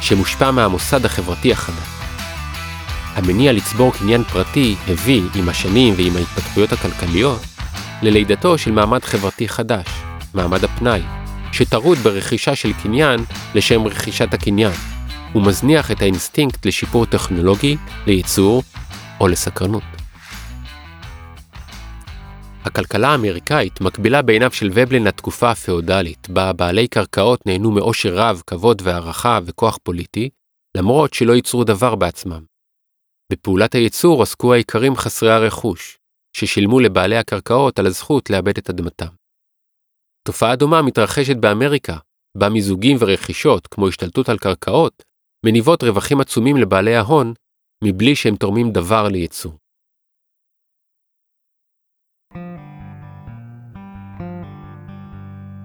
שמושפע 0.00 0.50
מהמוסד 0.50 1.04
החברתי 1.04 1.52
החדש. 1.52 1.88
המניע 3.14 3.52
לצבור 3.52 3.92
קניין 3.92 4.24
פרטי 4.24 4.76
הביא, 4.88 5.22
עם 5.34 5.48
השנים 5.48 5.94
ועם 5.96 6.16
ההתפתחויות 6.16 6.72
הכלכליות, 6.72 7.40
ללידתו 8.02 8.58
של 8.58 8.72
מעמד 8.72 9.04
חברתי 9.04 9.48
חדש, 9.48 9.86
מעמד 10.34 10.64
הפנאי, 10.64 11.02
שטרוד 11.52 11.98
ברכישה 11.98 12.56
של 12.56 12.72
קניין 12.82 13.24
לשם 13.54 13.86
רכישת 13.86 14.34
הקניין, 14.34 14.72
ומזניח 15.34 15.90
את 15.90 16.02
האינסטינקט 16.02 16.66
לשיפור 16.66 17.06
טכנולוגי, 17.06 17.76
לייצור 18.06 18.62
או 19.22 19.28
לסקרנות. 19.28 19.82
הכלכלה 22.64 23.08
האמריקאית 23.08 23.80
מקבילה 23.80 24.22
בעיניו 24.22 24.52
של 24.52 24.70
ובלן 24.74 25.04
לתקופה 25.04 25.50
הפאודלית, 25.50 26.28
בה 26.28 26.52
בעלי 26.52 26.88
קרקעות 26.88 27.46
נהנו 27.46 27.70
מעושר 27.70 28.14
רב, 28.14 28.42
כבוד 28.46 28.82
והערכה 28.84 29.38
וכוח 29.44 29.78
פוליטי, 29.82 30.28
למרות 30.76 31.14
שלא 31.14 31.32
ייצרו 31.32 31.64
דבר 31.64 31.94
בעצמם. 31.94 32.44
בפעולת 33.32 33.74
הייצור 33.74 34.22
עסקו 34.22 34.54
האיכרים 34.54 34.96
חסרי 34.96 35.32
הרכוש, 35.32 35.98
ששילמו 36.36 36.80
לבעלי 36.80 37.16
הקרקעות 37.16 37.78
על 37.78 37.86
הזכות 37.86 38.30
לאבד 38.30 38.58
את 38.58 38.70
אדמתם. 38.70 39.14
תופעה 40.26 40.56
דומה 40.56 40.82
מתרחשת 40.82 41.36
באמריקה, 41.36 41.96
בה 42.38 42.48
מיזוגים 42.48 42.96
ורכישות, 43.00 43.66
כמו 43.66 43.88
השתלטות 43.88 44.28
על 44.28 44.38
קרקעות, 44.38 45.02
מניבות 45.46 45.82
רווחים 45.82 46.20
עצומים 46.20 46.56
לבעלי 46.56 46.96
ההון, 46.96 47.34
מבלי 47.82 48.16
שהם 48.16 48.36
תורמים 48.36 48.70
דבר 48.70 49.08
לייצור. 49.08 49.52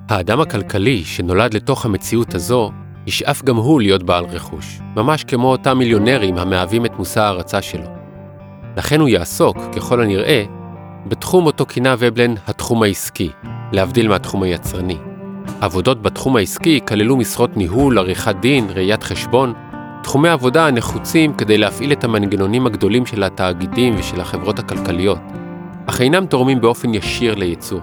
האדם 0.10 0.42
הכלכלי 0.42 1.04
שנולד 1.04 1.54
לתוך 1.54 1.86
המציאות 1.86 2.36
הזו, 2.36 2.72
ישאף 3.08 3.44
גם 3.44 3.56
הוא 3.56 3.82
להיות 3.82 4.04
בעל 4.04 4.26
רכוש, 4.26 4.80
ממש 4.96 5.24
כמו 5.24 5.52
אותם 5.52 5.78
מיליונרים 5.78 6.38
המהווים 6.38 6.86
את 6.86 6.92
מושא 6.98 7.22
ההערצה 7.22 7.62
שלו. 7.62 7.86
לכן 8.78 9.00
הוא 9.00 9.10
יעסוק, 9.10 9.58
ככל 9.76 10.02
הנראה, 10.02 10.44
בתחום 11.08 11.46
אותו 11.46 11.66
כינה 11.66 11.96
ובלן 12.00 12.34
התחום 12.48 12.84
העסקי, 12.84 13.30
להבדיל 13.72 14.08
מהתחום 14.08 14.44
היצרני. 14.44 14.98
עבודות 15.62 16.02
בתחום 16.02 16.36
העסקי 16.36 16.80
כללו 16.88 17.18
משרות 17.18 17.58
ניהול, 17.58 18.00
עריכת 18.00 18.36
דין, 18.36 18.68
ראיית 18.70 19.04
חשבון, 19.04 19.54
תחומי 20.08 20.30
עבודה 20.30 20.68
הנחוצים 20.68 21.34
כדי 21.34 21.58
להפעיל 21.58 21.92
את 21.92 22.04
המנגנונים 22.04 22.68
הגדולים 22.68 23.06
של 23.06 23.24
התאגידים 23.24 23.96
ושל 24.00 24.22
החברות 24.22 24.60
הכלכליות, 24.60 25.20
אך 25.86 26.02
אינם 26.02 26.26
תורמים 26.26 26.62
באופן 26.62 26.94
ישיר 26.94 27.36
לייצור. 27.36 27.82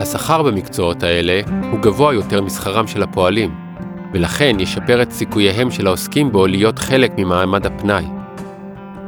השכר 0.00 0.42
במקצועות 0.42 1.02
האלה 1.02 1.40
הוא 1.70 1.80
גבוה 1.80 2.14
יותר 2.14 2.42
משכרם 2.42 2.86
של 2.86 3.02
הפועלים, 3.02 3.54
ולכן 4.12 4.56
ישפר 4.58 5.02
את 5.02 5.12
סיכוייהם 5.12 5.70
של 5.70 5.86
העוסקים 5.86 6.32
בו 6.32 6.46
להיות 6.46 6.78
חלק 6.78 7.12
ממעמד 7.18 7.66
הפנאי. 7.66 8.04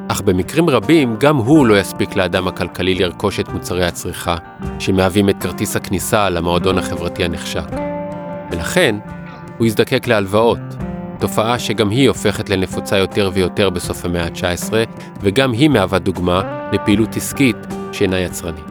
אך 0.08 0.20
במקרים 0.20 0.70
רבים 0.70 1.16
גם 1.20 1.36
הוא 1.36 1.66
לא 1.66 1.78
יספיק 1.78 2.16
לאדם 2.16 2.48
הכלכלי 2.48 2.94
לרכוש 2.94 3.40
את 3.40 3.48
מוצרי 3.48 3.84
הצריכה, 3.84 4.36
שמהווים 4.78 5.28
את 5.28 5.42
כרטיס 5.42 5.76
הכניסה 5.76 6.30
למועדון 6.30 6.78
החברתי 6.78 7.24
הנחשק. 7.24 7.70
ולכן, 8.52 8.96
הוא 9.58 9.66
יזדקק 9.66 10.06
להלוואות, 10.06 10.60
תופעה 11.22 11.58
שגם 11.58 11.90
היא 11.90 12.08
הופכת 12.08 12.50
לנפוצה 12.50 12.98
יותר 12.98 13.30
ויותר 13.34 13.70
בסוף 13.70 14.04
המאה 14.04 14.24
ה-19, 14.24 14.72
וגם 15.20 15.52
היא 15.52 15.68
מהווה 15.68 15.98
דוגמה 15.98 16.68
לפעילות 16.72 17.16
עסקית 17.16 17.56
שאינה 17.92 18.18
יצרנית. 18.18 18.64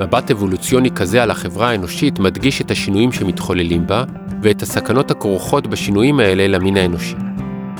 מבט 0.00 0.30
אבולוציוני 0.30 0.90
כזה 0.90 1.22
על 1.22 1.30
החברה 1.30 1.70
האנושית 1.70 2.18
מדגיש 2.18 2.60
את 2.60 2.70
השינויים 2.70 3.12
שמתחוללים 3.12 3.86
בה, 3.86 4.04
ואת 4.42 4.62
הסכנות 4.62 5.10
הכרוכות 5.10 5.66
בשינויים 5.66 6.20
האלה 6.20 6.46
למין 6.46 6.76
האנושי. 6.76 7.16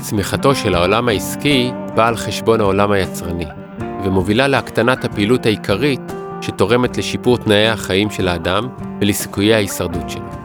צמיחתו 0.00 0.54
של 0.54 0.74
העולם 0.74 1.08
העסקי 1.08 1.70
באה 1.94 2.08
על 2.08 2.16
חשבון 2.16 2.60
העולם 2.60 2.92
היצרני, 2.92 3.46
ומובילה 4.04 4.48
להקטנת 4.48 5.04
הפעילות 5.04 5.46
העיקרית 5.46 6.12
שתורמת 6.40 6.98
לשיפור 6.98 7.38
תנאי 7.38 7.68
החיים 7.68 8.10
של 8.10 8.28
האדם 8.28 8.68
ולסיכויי 9.00 9.54
ההישרדות 9.54 10.10
שלו. 10.10 10.39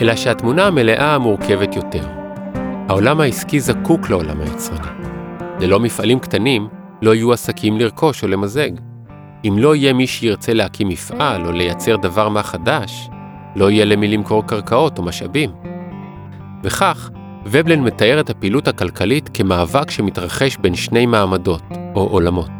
אלא 0.00 0.16
שהתמונה 0.16 0.66
המלאה 0.66 1.18
מורכבת 1.18 1.76
יותר. 1.76 2.06
העולם 2.88 3.20
העסקי 3.20 3.60
זקוק 3.60 4.10
לעולם 4.10 4.40
היצרני. 4.40 4.88
ללא 5.60 5.80
מפעלים 5.80 6.18
קטנים, 6.18 6.68
לא 7.02 7.14
יהיו 7.14 7.32
עסקים 7.32 7.78
לרכוש 7.78 8.22
או 8.22 8.28
למזג. 8.28 8.70
אם 9.44 9.56
לא 9.58 9.76
יהיה 9.76 9.92
מי 9.92 10.06
שירצה 10.06 10.52
להקים 10.52 10.88
מפעל 10.88 11.46
או 11.46 11.52
לייצר 11.52 11.96
דבר 11.96 12.28
מה 12.28 12.42
חדש, 12.42 13.08
לא 13.56 13.70
יהיה 13.70 13.84
למי 13.84 14.08
למכור 14.08 14.46
קרקעות 14.46 14.98
או 14.98 15.02
משאבים. 15.02 15.50
וכך, 16.62 17.10
ובלן 17.46 17.80
מתאר 17.80 18.20
את 18.20 18.30
הפעילות 18.30 18.68
הכלכלית 18.68 19.30
כמאבק 19.34 19.90
שמתרחש 19.90 20.56
בין 20.56 20.74
שני 20.74 21.06
מעמדות, 21.06 21.62
או 21.94 22.00
עולמות. 22.00 22.50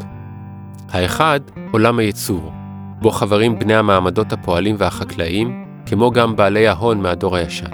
האחד, 0.89 1.39
עולם 1.71 1.99
הייצור, 1.99 2.51
בו 3.01 3.11
חברים 3.11 3.59
בני 3.59 3.75
המעמדות 3.75 4.33
הפועלים 4.33 4.75
והחקלאים, 4.79 5.66
כמו 5.89 6.11
גם 6.11 6.35
בעלי 6.35 6.67
ההון 6.67 7.01
מהדור 7.01 7.35
הישן. 7.35 7.69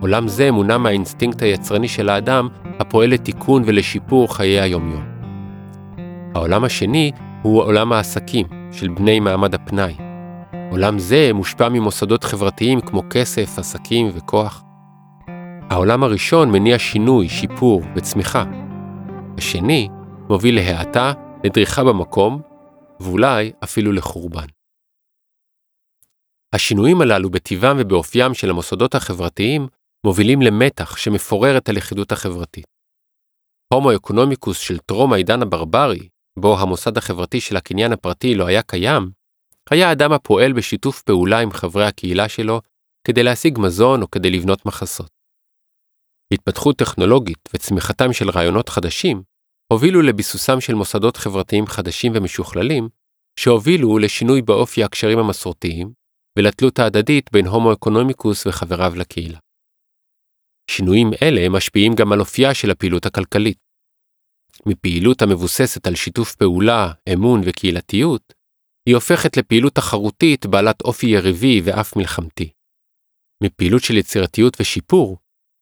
עולם 0.00 0.28
זה 0.28 0.50
מונע 0.50 0.78
מהאינסטינקט 0.78 1.42
היצרני 1.42 1.88
של 1.88 2.08
האדם, 2.08 2.48
הפועל 2.78 3.10
לתיקון 3.10 3.62
ולשיפור 3.66 4.34
חיי 4.34 4.60
היומיום. 4.60 5.04
העולם 6.34 6.64
השני 6.64 7.12
הוא 7.42 7.62
עולם 7.62 7.92
העסקים 7.92 8.46
של 8.72 8.88
בני 8.88 9.20
מעמד 9.20 9.54
הפנאי. 9.54 9.94
עולם 10.70 10.98
זה 10.98 11.30
מושפע 11.34 11.68
ממוסדות 11.68 12.24
חברתיים 12.24 12.80
כמו 12.80 13.02
כסף, 13.10 13.58
עסקים 13.58 14.10
וכוח. 14.14 14.62
העולם 15.70 16.02
הראשון 16.02 16.50
מניע 16.50 16.78
שינוי, 16.78 17.28
שיפור 17.28 17.82
וצמיחה. 17.96 18.44
השני 19.38 19.88
מוביל 20.28 20.56
להאטה, 20.56 21.12
לדריכה 21.44 21.84
במקום, 21.84 22.40
ואולי 23.00 23.52
אפילו 23.64 23.92
לחורבן. 23.92 24.59
השינויים 26.54 27.00
הללו 27.00 27.30
בטבעם 27.30 27.76
ובאופיים 27.80 28.34
של 28.34 28.50
המוסדות 28.50 28.94
החברתיים 28.94 29.66
מובילים 30.06 30.42
למתח 30.42 30.96
שמפורר 30.96 31.56
את 31.58 31.68
הלכידות 31.68 32.12
החברתית. 32.12 32.64
הומו 33.74 33.96
אקונומיקוס 33.96 34.58
של 34.58 34.78
טרום 34.78 35.12
העידן 35.12 35.42
הברברי, 35.42 36.08
בו 36.38 36.58
המוסד 36.58 36.98
החברתי 36.98 37.40
של 37.40 37.56
הקניין 37.56 37.92
הפרטי 37.92 38.34
לא 38.34 38.46
היה 38.46 38.62
קיים, 38.62 39.10
היה 39.70 39.92
אדם 39.92 40.12
הפועל 40.12 40.52
בשיתוף 40.52 41.02
פעולה 41.02 41.38
עם 41.38 41.50
חברי 41.50 41.86
הקהילה 41.86 42.28
שלו 42.28 42.60
כדי 43.06 43.22
להשיג 43.22 43.58
מזון 43.58 44.02
או 44.02 44.10
כדי 44.10 44.30
לבנות 44.30 44.66
מחסות. 44.66 45.10
התפתחות 46.32 46.76
טכנולוגית 46.76 47.48
וצמיחתם 47.54 48.12
של 48.12 48.30
רעיונות 48.30 48.68
חדשים 48.68 49.22
הובילו 49.72 50.02
לביסוסם 50.02 50.60
של 50.60 50.74
מוסדות 50.74 51.16
חברתיים 51.16 51.66
חדשים 51.66 52.12
ומשוכללים, 52.14 52.88
שהובילו 53.40 53.98
לשינוי 53.98 54.42
באופי 54.42 54.84
הקשרים 54.84 55.18
המסורתיים 55.18 55.99
ולתלות 56.38 56.78
ההדדית 56.78 57.32
בין 57.32 57.46
הומו 57.46 57.72
אקונומיקוס 57.72 58.46
וחבריו 58.46 58.92
לקהילה. 58.96 59.38
שינויים 60.70 61.10
אלה 61.22 61.48
משפיעים 61.48 61.94
גם 61.94 62.12
על 62.12 62.20
אופייה 62.20 62.54
של 62.54 62.70
הפעילות 62.70 63.06
הכלכלית. 63.06 63.58
מפעילות 64.66 65.22
המבוססת 65.22 65.86
על 65.86 65.94
שיתוף 65.94 66.34
פעולה, 66.34 66.92
אמון 67.12 67.40
וקהילתיות, 67.44 68.34
היא 68.86 68.94
הופכת 68.94 69.36
לפעילות 69.36 69.74
תחרותית 69.74 70.46
בעלת 70.46 70.80
אופי 70.80 71.06
יריבי 71.06 71.60
ואף 71.64 71.96
מלחמתי. 71.96 72.50
מפעילות 73.42 73.82
של 73.82 73.96
יצירתיות 73.96 74.56
ושיפור, 74.60 75.18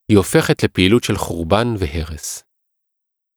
היא 0.09 0.16
הופכת 0.16 0.64
לפעילות 0.64 1.04
של 1.04 1.16
חורבן 1.16 1.74
והרס. 1.78 2.44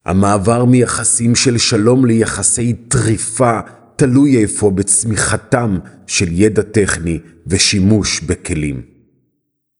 המעבר 0.05 0.65
מיחסים 0.65 1.35
של 1.35 1.57
שלום 1.57 2.05
ליחסי 2.05 2.73
טריפה 2.73 3.59
תלוי 4.01 4.45
אפוא 4.45 4.71
בצמיחתם 4.71 5.77
של 6.07 6.25
ידע 6.31 6.61
טכני 6.61 7.19
ושימוש 7.47 8.21
בכלים. 8.21 8.81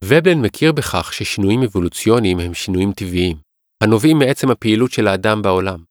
ובלן 0.04 0.42
מכיר 0.42 0.72
בכך 0.72 1.14
ששינויים 1.14 1.64
אבולוציוניים 1.64 2.40
הם 2.40 2.54
שינויים 2.54 2.92
טבעיים, 2.92 3.38
הנובעים 3.84 4.20
מעצם 4.20 4.52
הפעילות 4.52 4.92
של 4.92 5.08
האדם 5.08 5.42
בעולם. 5.42 5.84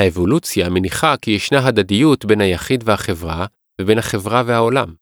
האבולוציה 0.00 0.68
מניחה 0.68 1.14
כי 1.22 1.30
ישנה 1.30 1.66
הדדיות 1.66 2.24
בין 2.24 2.40
היחיד 2.40 2.84
והחברה 2.86 3.46
ובין 3.80 3.98
החברה 3.98 4.42
והעולם. 4.46 4.94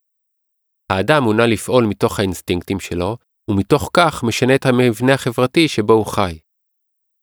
האדם 0.91 1.23
מונה 1.23 1.45
לפעול 1.45 1.85
מתוך 1.85 2.19
האינסטינקטים 2.19 2.79
שלו, 2.79 3.17
ומתוך 3.49 3.89
כך 3.93 4.23
משנה 4.23 4.55
את 4.55 4.65
המבנה 4.65 5.13
החברתי 5.13 5.67
שבו 5.67 5.93
הוא 5.93 6.05
חי. 6.05 6.37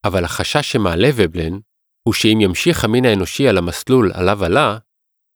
אבל 0.05 0.25
החשש 0.25 0.73
שמעלה 0.73 1.09
ובלן, 1.17 1.59
הוא 2.09 2.15
שאם 2.15 2.39
ימשיך 2.41 2.85
המין 2.85 3.05
האנושי 3.05 3.49
על 3.49 3.59
המסלול 3.59 4.11
עליו 4.15 4.45
עלה, 4.45 4.79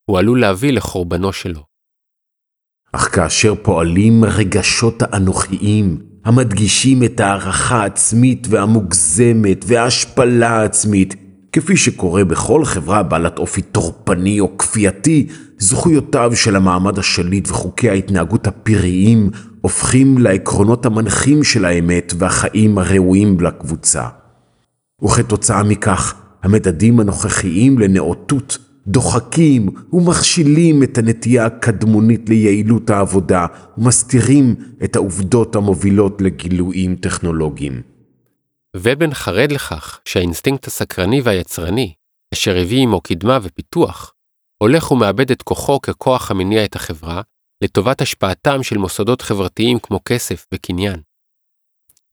הוא 0.07 0.19
עלול 0.19 0.41
להביא 0.41 0.73
לחורבנו 0.73 1.33
שלו. 1.33 1.61
אך 2.93 3.15
כאשר 3.15 3.55
פועלים 3.63 4.25
רגשות 4.25 5.03
האנוכיים, 5.03 5.99
המדגישים 6.25 7.03
את 7.03 7.21
הערכה 7.21 7.83
העצמית 7.83 8.47
והמוגזמת 8.51 9.65
וההשפלה 9.67 10.51
העצמית, 10.51 11.15
כפי 11.53 11.77
שקורה 11.77 12.25
בכל 12.25 12.65
חברה 12.65 13.03
בעלת 13.03 13.39
אופי 13.39 13.63
טורפני 13.63 14.41
או 14.41 14.59
כפייתי, 14.59 15.27
זכויותיו 15.59 16.37
של 16.37 16.57
המעמד 16.57 16.99
השליט 16.99 17.49
וחוקי 17.49 17.91
ההתנהגות 17.91 18.47
הפיריים 18.47 19.31
הופכים 19.61 20.19
לעקרונות 20.19 20.87
המנחים 20.87 21.45
של 21.45 21.65
האמת 21.65 22.13
והחיים 22.19 22.79
הראויים 22.79 23.41
לקבוצה. 23.41 24.09
וכתוצאה 25.05 25.63
מכך, 25.63 26.15
המדדים 26.43 27.01
הנוכחיים 27.01 27.79
לנאותות 27.79 28.59
דוחקים 28.89 29.69
ומכשילים 29.93 30.83
את 30.83 30.99
הנטייה 30.99 31.47
הקדמונית 31.47 32.29
ליעילות 32.29 32.91
העבודה 32.91 33.47
ומסתירים 33.79 34.55
את 34.85 34.97
העובדות 34.97 35.57
המובילות 35.57 36.23
לגילויים 36.23 36.97
טכנולוגיים. 36.97 37.83
ובלן 38.77 39.15
חרד 39.15 39.53
לכך 39.53 40.01
שהאינסטינקט 40.05 40.67
הסקרני 40.67 41.21
והיצרני, 41.21 41.93
אשר 42.35 42.57
הביא 42.57 42.83
עמו 42.83 43.01
קדמה 43.01 43.39
ופיתוח, 43.43 44.13
הולך 44.63 44.93
ומאבד 44.93 45.31
את 45.31 45.43
כוחו 45.43 45.81
ככוח 45.81 46.31
המניע 46.31 46.65
את 46.65 46.77
החברה, 46.77 47.23
לטובת 47.65 48.01
השפעתם 48.01 48.63
של 48.63 48.79
מוסדות 48.79 49.23
חברתיים 49.23 49.79
כמו 49.79 50.01
כסף 50.05 50.47
וקניין. 50.55 51.01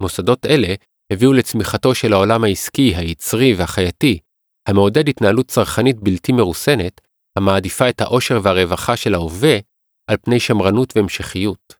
מוסדות 0.02 0.46
אלה 0.46 0.74
הביאו 1.12 1.34
לצמיחתו 1.34 1.96
של 1.96 2.14
העולם 2.14 2.44
העסקי, 2.44 2.96
היצרי 2.96 3.54
והחייתי, 3.54 4.20
המעודד 4.68 5.10
התנהלות 5.10 5.48
צרכנית 5.48 6.00
בלתי 6.00 6.32
מרוסנת, 6.32 7.02
המעדיפה 7.38 7.90
את 7.90 8.02
העושר 8.02 8.40
והרווחה 8.44 8.98
של 8.98 9.14
ההווה 9.14 9.58
על 10.10 10.18
פני 10.18 10.40
שמרנות 10.40 10.94
והמשכיות. 10.96 11.74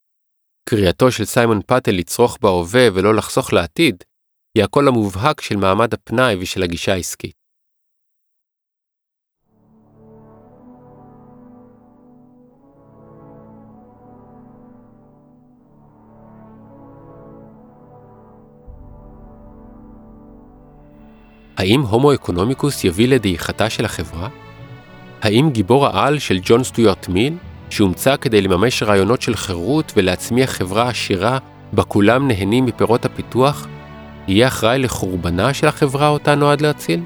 קריאתו 0.70 1.12
של 1.12 1.26
סיימון 1.26 1.62
פאטל 1.62 1.92
לצרוך 1.92 2.38
בהווה 2.42 2.88
ולא 2.94 3.16
לחסוך 3.16 3.54
לעתיד, 3.54 4.04
היא 4.58 4.64
הקול 4.64 4.88
המובהק 4.88 5.42
של 5.42 5.56
מעמד 5.56 5.94
הפנאי 5.94 6.36
ושל 6.40 6.64
הגישה 6.64 6.94
העסקית. 6.94 7.43
האם 21.58 21.82
הומו 21.82 22.14
אקונומיקוס 22.14 22.84
יביא 22.84 23.08
לדעיכתה 23.08 23.70
של 23.70 23.86
החברה? 23.86 24.28
האם 25.22 25.50
גיבור 25.50 25.88
העל 25.88 26.20
של 26.20 26.40
ג'ון 26.44 26.64
סטויארט 26.64 27.08
מיל, 27.08 27.34
שהומצא 27.70 28.16
כדי 28.18 28.42
לממש 28.42 28.84
רעיונות 28.84 29.22
של 29.22 29.36
חירות 29.36 29.94
ולהצמיח 29.98 30.52
חברה 30.52 30.90
עשירה 30.90 31.38
בה 31.74 31.84
כולם 31.84 32.28
נהנים 32.28 32.66
מפירות 32.66 33.06
הפיתוח, 33.06 33.68
יהיה 34.28 34.48
אחראי 34.48 34.80
לחורבנה 34.80 35.54
של 35.54 35.68
החברה 35.68 36.08
אותה 36.08 36.36
נועד 36.36 36.62
להציל? 36.62 37.00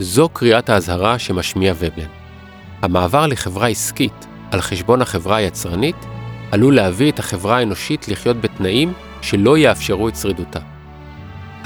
זו 0.00 0.28
קריאת 0.28 0.68
האזהרה 0.68 1.18
שמשמיע 1.18 1.74
ובלן. 1.78 2.06
המעבר 2.82 3.26
לחברה 3.26 3.68
עסקית 3.68 4.26
על 4.50 4.60
חשבון 4.60 5.02
החברה 5.02 5.36
היצרנית 5.36 5.96
עלול 6.52 6.74
להביא 6.74 7.12
את 7.12 7.18
החברה 7.18 7.58
האנושית 7.58 8.08
לחיות 8.08 8.40
בתנאים 8.40 8.92
שלא 9.22 9.58
יאפשרו 9.58 10.08
את 10.08 10.16
שרידותה. 10.16 10.75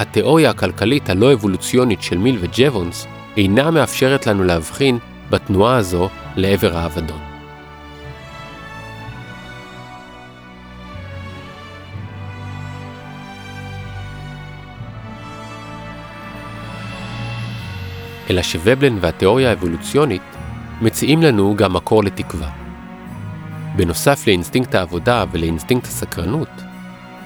התיאוריה 0.01 0.51
הכלכלית 0.51 1.11
הלא 1.11 1.33
אבולוציונית 1.33 2.03
של 2.03 2.19
מיל 2.19 2.39
וג'בונס 2.41 3.07
אינה 3.37 3.71
מאפשרת 3.71 4.27
לנו 4.27 4.45
להבחין 4.45 4.99
בתנועה 5.31 5.77
הזו 5.77 6.09
לעבר 6.37 6.77
האבדון. 6.77 7.19
אלא 18.31 18.43
שוובלן 18.43 18.99
והתיאוריה 19.01 19.51
האבולוציונית 19.51 20.23
מציעים 20.81 21.23
לנו 21.23 21.55
גם 21.57 21.73
מקור 21.73 22.05
לתקווה. 22.05 22.51
בנוסף 23.77 24.27
לאינסטינקט 24.27 24.75
העבודה 24.75 25.25
ולאינסטינקט 25.33 25.87
הסקרנות, 25.87 26.70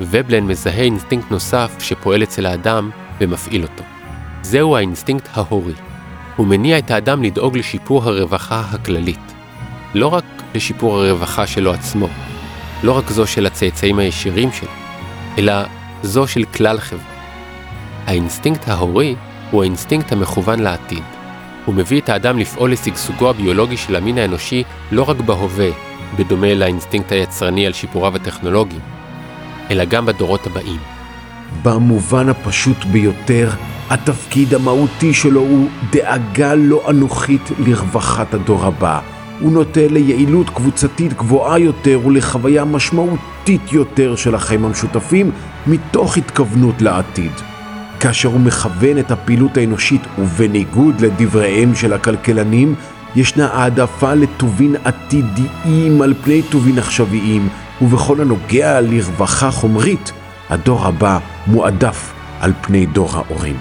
ובלן 0.00 0.46
מזהה 0.46 0.82
אינסטינקט 0.82 1.30
נוסף 1.30 1.76
שפועל 1.78 2.22
אצל 2.22 2.46
האדם 2.46 2.90
ומפעיל 3.20 3.62
אותו. 3.62 3.84
זהו 4.42 4.76
האינסטינקט 4.76 5.28
ההורי. 5.32 5.74
הוא 6.36 6.46
מניע 6.46 6.78
את 6.78 6.90
האדם 6.90 7.22
לדאוג 7.22 7.56
לשיפור 7.58 8.04
הרווחה 8.04 8.60
הכללית. 8.60 9.34
לא 9.94 10.06
רק 10.06 10.24
לשיפור 10.54 10.98
הרווחה 11.00 11.46
שלו 11.46 11.72
עצמו, 11.72 12.08
לא 12.82 12.92
רק 12.92 13.10
זו 13.10 13.26
של 13.26 13.46
הצאצאים 13.46 13.98
הישירים 13.98 14.52
שלו, 14.52 14.68
אלא 15.38 15.52
זו 16.02 16.26
של 16.26 16.44
כלל 16.44 16.80
החברה. 16.80 17.14
האינסטינקט 18.06 18.68
ההורי 18.68 19.14
הוא 19.50 19.62
האינסטינקט 19.62 20.12
המכוון 20.12 20.60
לעתיד. 20.60 21.02
הוא 21.64 21.74
מביא 21.74 22.00
את 22.00 22.08
האדם 22.08 22.38
לפעול 22.38 22.72
לשגשוגו 22.72 23.30
הביולוגי 23.30 23.76
של 23.76 23.96
המין 23.96 24.18
האנושי 24.18 24.64
לא 24.92 25.02
רק 25.02 25.16
בהווה, 25.16 25.68
בדומה 26.18 26.54
לאינסטינקט 26.54 27.12
היצרני 27.12 27.66
על 27.66 27.72
שיפוריו 27.72 28.16
הטכנולוגיים, 28.16 28.80
אלא 29.70 29.84
גם 29.84 30.06
בדורות 30.06 30.46
הבאים. 30.46 30.80
במובן 31.62 32.28
הפשוט 32.28 32.84
ביותר, 32.84 33.50
התפקיד 33.90 34.54
המהותי 34.54 35.14
שלו 35.14 35.40
הוא 35.40 35.68
דאגה 35.92 36.54
לא 36.54 36.90
אנוכית 36.90 37.50
לרווחת 37.58 38.34
הדור 38.34 38.64
הבא. 38.64 39.00
הוא 39.40 39.52
נוטה 39.52 39.80
ליעילות 39.90 40.50
קבוצתית 40.50 41.12
גבוהה 41.12 41.58
יותר 41.58 42.00
ולחוויה 42.04 42.64
משמעותית 42.64 43.72
יותר 43.72 44.16
של 44.16 44.34
החיים 44.34 44.64
המשותפים 44.64 45.30
מתוך 45.66 46.16
התכוונות 46.16 46.82
לעתיד. 46.82 47.32
כאשר 48.00 48.28
הוא 48.28 48.40
מכוון 48.40 48.98
את 48.98 49.10
הפעילות 49.10 49.56
האנושית 49.56 50.00
ובניגוד 50.18 51.00
לדבריהם 51.00 51.74
של 51.74 51.92
הכלכלנים, 51.92 52.74
ישנה 53.16 53.46
העדפה 53.46 54.14
לטובין 54.14 54.76
עתידיים 54.84 56.02
על 56.02 56.14
פני 56.24 56.42
טובין 56.42 56.78
עכשוויים, 56.78 57.48
ובכל 57.82 58.20
הנוגע 58.20 58.80
לרווחה 58.80 59.50
חומרית, 59.50 60.12
הדור 60.50 60.86
הבא 60.86 61.18
מועדף 61.46 62.12
על 62.40 62.52
פני 62.60 62.86
דור 62.86 63.10
ההורים. 63.16 63.56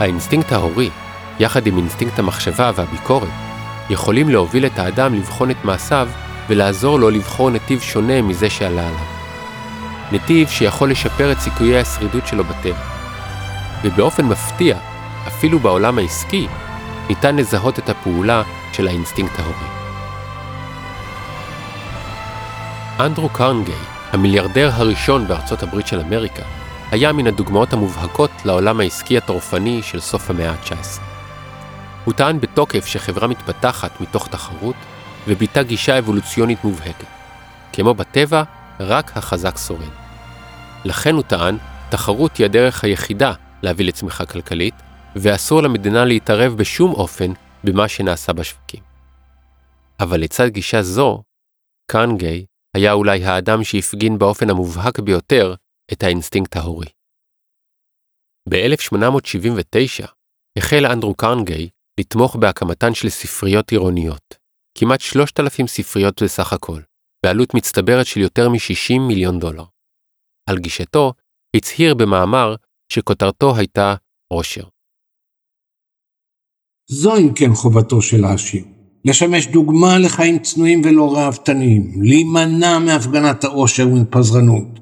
האינסטינקט 0.00 0.52
ההורי, 0.52 0.90
יחד 1.40 1.66
עם 1.66 1.78
אינסטינקט 1.78 2.18
המחשבה 2.18 2.70
והביקורת, 2.74 3.28
יכולים 3.90 4.28
להוביל 4.28 4.66
את 4.66 4.78
האדם 4.78 5.14
לבחון 5.14 5.50
את 5.50 5.64
מעשיו 5.64 6.08
ולעזור 6.48 6.98
לו 6.98 7.10
לבחור 7.10 7.50
נתיב 7.50 7.80
שונה 7.80 8.22
מזה 8.22 8.50
שעלה 8.50 8.88
עליו. 8.88 9.04
נתיב 10.12 10.48
שיכול 10.48 10.90
לשפר 10.90 11.32
את 11.32 11.40
סיכויי 11.40 11.80
השרידות 11.80 12.26
שלו 12.26 12.44
בטבע. 12.44 12.82
ובאופן 13.84 14.24
מפתיע, 14.24 14.76
אפילו 15.28 15.58
בעולם 15.58 15.98
העסקי, 15.98 16.46
ניתן 17.08 17.36
לזהות 17.36 17.78
את 17.78 17.88
הפעולה 17.88 18.42
של 18.72 18.88
האינסטינקט 18.88 19.38
ההורי. 19.38 19.75
אנדרו 23.00 23.28
קרנגיי, 23.28 23.74
המיליארדר 24.12 24.70
הראשון 24.72 25.26
בארצות 25.28 25.62
הברית 25.62 25.86
של 25.86 26.00
אמריקה, 26.00 26.42
היה 26.90 27.12
מן 27.12 27.26
הדוגמאות 27.26 27.72
המובהקות 27.72 28.30
לעולם 28.44 28.80
העסקי 28.80 29.18
הטורפני 29.18 29.82
של 29.82 30.00
סוף 30.00 30.30
המאה 30.30 30.50
ה-19. 30.50 31.00
הוא 32.04 32.14
טען 32.14 32.40
בתוקף 32.40 32.86
שחברה 32.86 33.28
מתפתחת 33.28 34.00
מתוך 34.00 34.28
תחרות 34.28 34.76
וביטא 35.28 35.62
גישה 35.62 35.98
אבולוציונית 35.98 36.64
מובהקת. 36.64 37.06
כמו 37.72 37.94
בטבע, 37.94 38.42
רק 38.80 39.16
החזק 39.16 39.56
שורד. 39.66 39.92
לכן 40.84 41.14
הוא 41.14 41.22
טען, 41.22 41.56
תחרות 41.88 42.36
היא 42.36 42.44
הדרך 42.44 42.84
היחידה 42.84 43.32
להביא 43.62 43.86
לצמיחה 43.86 44.26
כלכלית, 44.26 44.74
ואסור 45.16 45.62
למדינה 45.62 46.04
להתערב 46.04 46.54
בשום 46.56 46.92
אופן 46.92 47.32
במה 47.64 47.88
שנעשה 47.88 48.32
בשווקים. 48.32 48.80
אבל 50.00 50.20
לצד 50.20 50.48
גישה 50.48 50.82
זו, 50.82 51.22
קרנגיי 51.90 52.44
היה 52.76 52.92
אולי 52.92 53.24
האדם 53.24 53.64
שהפגין 53.64 54.18
באופן 54.18 54.50
המובהק 54.50 55.00
ביותר 55.00 55.54
את 55.92 56.02
האינסטינקט 56.02 56.56
ההורי. 56.56 56.86
ב-1879 58.48 60.06
החל 60.58 60.86
אנדרו 60.92 61.14
קרנגיי 61.14 61.68
לתמוך 62.00 62.36
בהקמתן 62.36 62.94
של 62.94 63.08
ספריות 63.08 63.72
עירוניות, 63.72 64.34
כמעט 64.78 65.00
3,000 65.00 65.66
ספריות 65.66 66.22
בסך 66.22 66.52
הכל, 66.52 66.80
בעלות 67.26 67.54
מצטברת 67.54 68.06
של 68.06 68.20
יותר 68.20 68.48
מ-60 68.48 69.00
מיליון 69.08 69.38
דולר. 69.38 69.64
על 70.50 70.58
גישתו, 70.58 71.12
הצהיר 71.56 71.94
במאמר 71.94 72.54
שכותרתו 72.92 73.56
הייתה 73.56 73.94
עושר. 74.32 74.64
זו 76.90 77.16
אם 77.16 77.34
כן 77.34 77.54
חובתו 77.54 78.02
של 78.02 78.24
העשיר, 78.24 78.64
לשמש 79.06 79.46
דוגמה 79.46 79.98
לחיים 79.98 80.38
צנועים 80.38 80.82
ולא 80.84 81.16
ראוותניים, 81.16 81.92
להימנע 82.02 82.78
מהפגנת 82.78 83.44
העושר 83.44 83.88
ומפזרנות, 83.88 84.80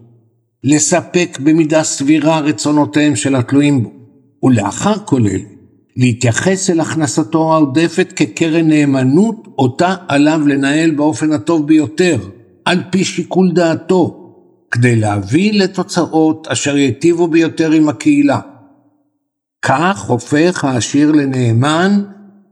לספק 0.64 1.38
במידה 1.42 1.82
סבירה 1.82 2.40
רצונותיהם 2.40 3.16
של 3.16 3.36
התלויים 3.36 3.82
בו, 3.82 3.90
ולאחר 4.42 4.94
כל 5.04 5.26
אלה, 5.26 5.38
להתייחס 5.96 6.70
אל 6.70 6.80
הכנסתו 6.80 7.54
העודפת 7.54 8.12
כקרן 8.16 8.68
נאמנות, 8.68 9.48
אותה 9.58 9.94
עליו 10.08 10.40
לנהל 10.46 10.90
באופן 10.90 11.32
הטוב 11.32 11.66
ביותר, 11.66 12.18
על 12.64 12.82
פי 12.90 13.04
שיקול 13.04 13.52
דעתו, 13.52 14.34
כדי 14.70 14.96
להביא 14.96 15.52
לתוצאות 15.52 16.46
אשר 16.46 16.76
ייטיבו 16.76 17.28
ביותר 17.28 17.70
עם 17.70 17.88
הקהילה. 17.88 18.40
כך 19.62 20.00
הופך 20.00 20.64
העשיר 20.64 21.12
לנאמן 21.12 22.02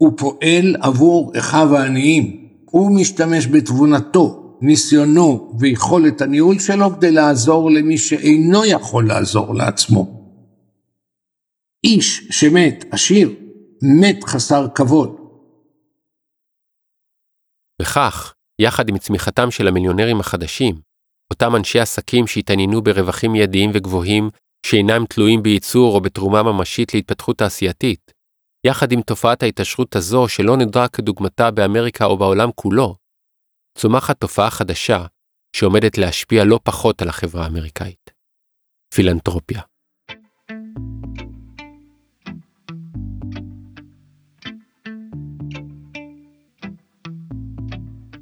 ופועל 0.03 0.77
עבור 0.81 1.33
אחיו 1.39 1.77
העניים. 1.77 2.49
הוא 2.71 3.01
משתמש 3.01 3.47
בתבונתו, 3.47 4.57
ניסיונו 4.61 5.57
ויכולת 5.59 6.21
הניהול 6.21 6.59
שלו 6.59 6.97
כדי 6.97 7.11
לעזור 7.11 7.71
למי 7.71 7.99
שאינו 7.99 8.65
יכול 8.65 9.09
לעזור 9.09 9.55
לעצמו. 9.55 10.23
איש 11.85 12.29
שמת 12.31 12.85
עשיר, 12.91 13.35
מת 14.01 14.25
חסר 14.25 14.67
כבוד. 14.75 15.17
וכך, 17.83 18.35
יחד 18.61 18.89
עם 18.89 18.99
צמיחתם 18.99 19.51
של 19.51 19.69
המיליונרים 19.69 20.21
החדשים, 20.21 20.75
אותם 21.33 21.57
אנשי 21.57 21.81
עסקים 21.81 22.27
שהתעניינו 22.27 22.83
ברווחים 22.83 23.33
מיידיים 23.33 23.71
וגבוהים 23.75 24.31
שאינם 24.67 25.05
תלויים 25.09 25.43
בייצור 25.43 25.95
או 25.95 26.01
בתרומה 26.01 26.43
ממשית 26.43 26.95
להתפתחות 26.95 27.39
תעשייתית, 27.39 28.13
יחד 28.67 28.93
עם 28.93 29.03
תופעת 29.03 29.43
ההתעשרות 29.43 29.97
הזו 29.97 30.29
שלא 30.29 30.57
נדרה 30.57 30.89
כדוגמתה 30.89 31.51
באמריקה 31.51 32.05
או 32.05 32.17
בעולם 32.17 32.51
כולו, 32.55 32.97
צומחת 33.79 34.21
תופעה 34.21 34.51
חדשה 34.51 35.07
שעומדת 35.57 35.99
להשפיע 35.99 36.45
לא 36.45 36.61
פחות 36.63 37.03
על 37.03 37.09
החברה 37.09 37.45
האמריקאית. 37.45 38.11
פילנטרופיה. 38.95 39.61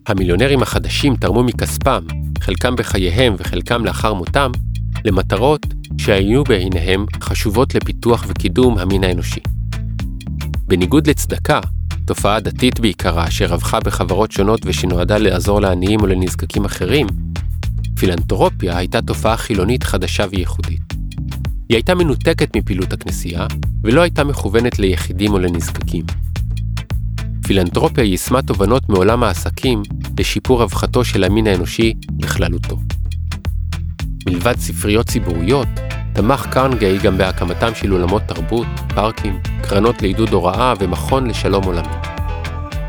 המיליונרים 0.07 0.63
החדשים 0.63 1.17
תרמו 1.17 1.45
מכספם, 1.45 2.07
חלקם 2.41 2.77
בחייהם 2.77 3.35
וחלקם 3.39 3.85
לאחר 3.85 4.15
מותם, 4.15 4.51
למטרות 5.05 5.61
שהיו 5.99 6.45
בעיניהם 6.45 7.07
חשובות 7.23 7.75
לפיתוח 7.75 8.25
וקידום 8.29 8.79
המין 8.79 9.05
האנושי. 9.05 9.41
בניגוד 10.71 11.07
לצדקה, 11.07 11.61
תופעה 12.05 12.41
דתית 12.41 12.81
בעיקרה 12.81 13.31
שרווחה 13.31 13.81
בחברות 13.81 14.33
שונות 14.33 14.61
ושנועדה 14.65 15.19
לעזור 15.19 15.61
לעניים 15.61 16.01
או 16.01 16.07
לנזקקים 16.07 16.65
אחרים, 16.65 17.07
פילנטרופיה 17.97 18.77
הייתה 18.79 19.03
תופעה 19.03 19.37
חילונית 19.37 19.83
חדשה 19.83 20.25
וייחודית. 20.31 20.81
היא 21.69 21.77
הייתה 21.77 21.95
מנותקת 21.95 22.57
מפעילות 22.57 22.93
הכנסייה, 22.93 23.47
ולא 23.85 24.01
הייתה 24.03 24.25
מכוונת 24.25 24.79
ליחידים 24.79 25.33
או 25.33 25.39
לנזקקים. 25.39 26.05
פילנטרופיה 27.47 28.05
יישמה 28.05 28.43
תובנות 28.43 28.89
מעולם 28.89 29.23
העסקים 29.23 29.83
לשיפור 30.19 30.63
רווחתו 30.63 31.05
של 31.05 31.25
המין 31.25 31.47
האנושי 31.47 31.95
בכללותו. 32.13 32.79
מלבד 34.27 34.55
ספריות 34.59 35.07
ציבוריות, 35.07 35.69
תמך 36.13 36.47
קרנגיי 36.51 36.99
גם 36.99 37.19
בהקמתם 37.19 37.75
של 37.75 37.93
אולמות 37.93 38.23
תרבות, 38.27 38.67
פארקים, 38.95 39.41
קרנות 39.63 40.03
לעידוד 40.03 40.33
הוראה 40.33 40.75
ומכון 40.79 41.27
לשלום 41.27 41.65
עולמי. 41.65 41.89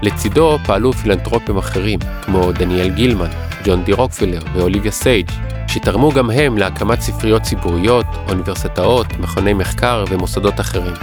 לצידו 0.01 0.57
פעלו 0.65 0.93
פילנטרופים 0.93 1.57
אחרים, 1.57 1.99
כמו 2.22 2.51
דניאל 2.51 2.89
גילמן, 2.89 3.30
ג'ון 3.65 3.84
די 3.84 3.93
רוקפילר 3.93 4.39
ואוליביה 4.53 4.91
סייג', 4.91 5.32
שתרמו 5.67 6.11
גם 6.11 6.30
הם 6.30 6.57
להקמת 6.57 7.01
ספריות 7.01 7.41
ציבוריות, 7.41 8.05
אוניברסיטאות, 8.30 9.07
מכוני 9.19 9.53
מחקר 9.53 10.05
ומוסדות 10.09 10.59
אחרים. 10.59 10.93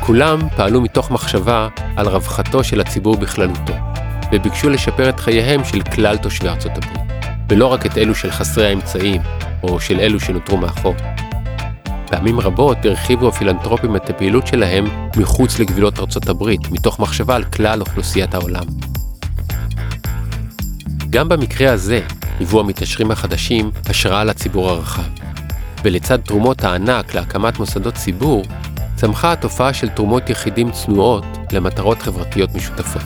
כולם 0.00 0.38
פעלו 0.56 0.80
מתוך 0.80 1.10
מחשבה 1.10 1.68
על 1.96 2.08
רווחתו 2.08 2.64
של 2.64 2.80
הציבור 2.80 3.16
בכללותו, 3.16 3.74
וביקשו 4.32 4.70
לשפר 4.70 5.08
את 5.08 5.20
חייהם 5.20 5.64
של 5.64 5.82
כלל 5.82 6.16
תושבי 6.16 6.48
ארצות 6.48 6.72
הברית, 6.76 7.00
ולא 7.48 7.66
רק 7.66 7.86
את 7.86 7.98
אלו 7.98 8.14
של 8.14 8.30
חסרי 8.30 8.66
האמצעים, 8.66 9.22
או 9.68 9.80
של 9.80 10.00
אלו 10.00 10.20
שנותרו 10.20 10.56
מאחור. 10.56 10.94
פעמים 12.06 12.40
רבות 12.40 12.84
הרחיבו 12.84 13.28
הפילנטרופים 13.28 13.96
את 13.96 14.10
הפעילות 14.10 14.46
שלהם 14.46 14.84
מחוץ 15.16 15.58
לגבילות 15.58 15.98
ארצות 15.98 16.28
הברית, 16.28 16.70
מתוך 16.70 17.00
מחשבה 17.00 17.36
על 17.36 17.44
כלל 17.44 17.80
אוכלוסיית 17.80 18.34
העולם. 18.34 18.64
גם 21.10 21.28
במקרה 21.28 21.72
הזה 21.72 22.00
היוו 22.38 22.60
המתעשרים 22.60 23.10
החדשים 23.10 23.70
השראה 23.86 24.24
לציבור 24.24 24.70
הרחב, 24.70 25.02
ולצד 25.84 26.16
תרומות 26.16 26.64
הענק 26.64 27.14
להקמת 27.14 27.58
מוסדות 27.58 27.94
ציבור, 27.94 28.44
צמחה 28.96 29.32
התופעה 29.32 29.74
של 29.74 29.88
תרומות 29.88 30.30
יחידים 30.30 30.70
צנועות 30.70 31.24
למטרות 31.52 32.02
חברתיות 32.02 32.54
משותפות. 32.54 33.02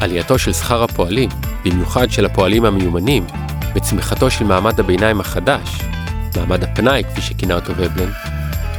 עלייתו 0.00 0.38
של 0.38 0.52
שכר 0.52 0.82
הפועלים, 0.82 1.28
במיוחד 1.64 2.10
של 2.10 2.26
הפועלים 2.26 2.64
המיומנים, 2.64 3.26
וצמיחתו 3.76 4.30
של 4.30 4.44
מעמד 4.44 4.80
הביניים 4.80 5.20
החדש, 5.20 5.78
מעמד 6.36 6.64
הפנאי 6.64 7.02
כפי 7.04 7.20
שכינה 7.20 7.54
אותו 7.54 7.72
ובלן, 7.76 8.10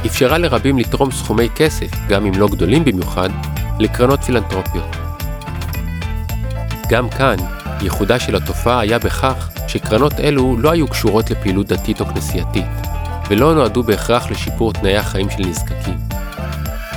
אפשרה 0.06 0.38
לרבים 0.38 0.78
לתרום 0.78 1.10
סכומי 1.10 1.48
כסף, 1.56 1.90
גם 2.08 2.26
אם 2.26 2.32
לא 2.34 2.48
גדולים 2.48 2.84
במיוחד, 2.84 3.28
לקרנות 3.78 4.20
פילנטרופיות. 4.20 4.96
גם 6.88 7.08
כאן, 7.08 7.36
ייחודה 7.80 8.18
של 8.18 8.36
התופעה 8.36 8.80
היה 8.80 8.98
בכך 8.98 9.48
שקרנות 9.68 10.20
אלו 10.20 10.56
לא 10.58 10.70
היו 10.70 10.88
קשורות 10.88 11.30
לפעילות 11.30 11.66
דתית 11.66 12.00
או 12.00 12.06
כנסייתית, 12.06 12.66
ולא 13.30 13.54
נועדו 13.54 13.82
בהכרח 13.82 14.30
לשיפור 14.30 14.72
תנאי 14.72 14.96
החיים 14.96 15.30
של 15.30 15.42
נזקקים. 15.42 15.98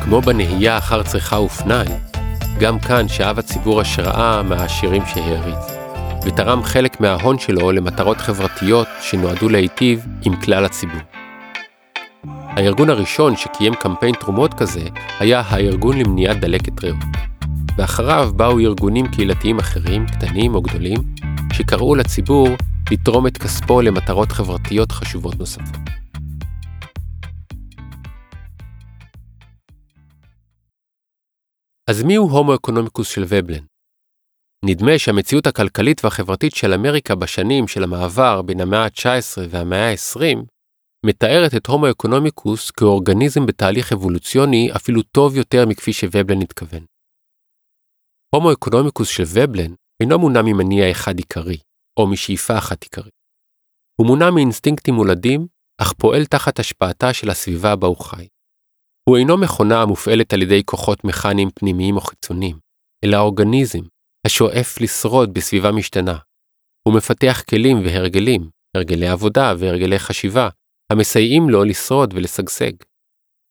כמו 0.04 0.22
בנהייה 0.22 0.78
אחר 0.78 1.04
צריכה 1.04 1.40
ופנאי, 1.40 1.88
גם 2.60 2.80
כאן 2.80 3.08
שאב 3.08 3.40
הציבור 3.40 3.82
השראה 3.82 4.44
מהעשירים 4.44 5.04
שהעריץ, 5.06 5.81
ותרם 6.26 6.64
חלק 6.64 7.02
מההון 7.02 7.40
שלו 7.40 7.72
למטרות 7.72 8.18
חברתיות 8.18 8.88
שנועדו 9.02 9.50
להיטיב 9.50 10.06
עם 10.26 10.42
כלל 10.42 10.66
הציבור. 10.66 11.02
הארגון 12.24 12.90
הראשון 12.90 13.36
שקיים 13.36 13.74
קמפיין 13.74 14.16
תרומות 14.16 14.54
כזה 14.54 14.84
היה 15.20 15.42
הארגון 15.46 15.98
למניעת 15.98 16.40
דלקת 16.40 16.84
ריאות, 16.84 16.98
ואחריו 17.78 18.32
באו 18.36 18.60
ארגונים 18.60 19.08
קהילתיים 19.08 19.60
אחרים, 19.60 20.06
קטנים 20.08 20.56
או 20.56 20.62
גדולים, 20.62 20.98
שקראו 21.54 21.96
לציבור 21.96 22.48
לתרום 22.92 23.28
את 23.28 23.38
כספו 23.38 23.82
למטרות 23.82 24.32
חברתיות 24.32 24.92
חשובות 24.92 25.40
נוספות. 25.40 25.78
אז 31.90 32.04
מיהו 32.04 32.30
הומו 32.30 32.56
אקונומיקוס 32.56 33.10
של 33.10 33.24
ובלן? 33.28 33.71
נדמה 34.66 34.92
שהמציאות 34.98 35.48
הכלכלית 35.48 36.06
והחברתית 36.06 36.56
של 36.56 36.74
אמריקה 36.74 37.16
בשנים 37.16 37.68
של 37.68 37.84
המעבר 37.84 38.42
בין 38.42 38.62
המאה 38.62 38.84
ה-19 38.84 39.42
והמאה 39.50 39.92
ה-20 39.92 40.46
מתארת 41.06 41.56
את 41.58 41.68
הומו 41.68 41.92
אקונומיקוס 41.92 42.72
כאורגניזם 42.72 43.46
בתהליך 43.46 43.94
אבולוציוני 43.94 44.70
אפילו 44.76 45.02
טוב 45.02 45.36
יותר 45.36 45.66
מכפי 45.66 45.94
שוובלן 45.94 46.42
התכוון. 46.42 46.86
הומו 48.36 48.54
אקונומיקוס 48.54 49.10
של 49.10 49.24
ובלן 49.28 49.74
אינו 50.02 50.20
מונע 50.20 50.42
ממניע 50.42 50.92
אחד 50.92 51.18
עיקרי, 51.18 51.58
או 52.00 52.08
משאיפה 52.08 52.58
אחת 52.58 52.84
עיקרית. 52.84 53.14
הוא 54.00 54.08
מונע 54.08 54.32
מאינסטינקטים 54.32 54.94
מולדים, 54.94 55.48
אך 55.82 55.94
פועל 55.94 56.26
תחת 56.26 56.60
השפעתה 56.60 57.14
של 57.14 57.30
הסביבה 57.30 57.76
בה 57.76 57.88
הוא 57.88 57.98
חי. 57.98 58.28
הוא 59.10 59.18
אינו 59.18 59.38
מכונה 59.38 59.82
המופעלת 59.82 60.34
על 60.34 60.42
ידי 60.42 60.62
כוחות 60.66 61.04
מכניים 61.04 61.50
פנימיים 61.56 61.96
או 61.96 62.02
חיצוניים, 62.02 62.58
אלא 63.06 63.18
אורגניזם 63.18 63.91
השואף 64.28 64.82
לשרוד 64.82 65.34
בסביבה 65.34 65.72
משתנה. 65.72 66.18
הוא 66.88 66.96
מפתח 66.98 67.42
כלים 67.50 67.78
והרגלים, 67.86 68.50
הרגלי 68.78 69.08
עבודה 69.08 69.54
והרגלי 69.60 70.00
חשיבה, 70.00 70.50
המסייעים 70.92 71.50
לו 71.50 71.64
לשרוד 71.64 72.14
ולשגשג. 72.14 72.72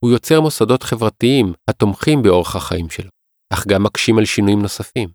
הוא 0.05 0.11
יוצר 0.13 0.41
מוסדות 0.41 0.83
חברתיים 0.83 1.53
התומכים 1.71 2.23
באורח 2.23 2.57
החיים 2.57 2.91
שלו, 2.91 3.11
אך 3.53 3.67
גם 3.67 3.83
מקשים 3.83 4.19
על 4.19 4.25
שינויים 4.25 4.63
נוספים. 4.63 5.09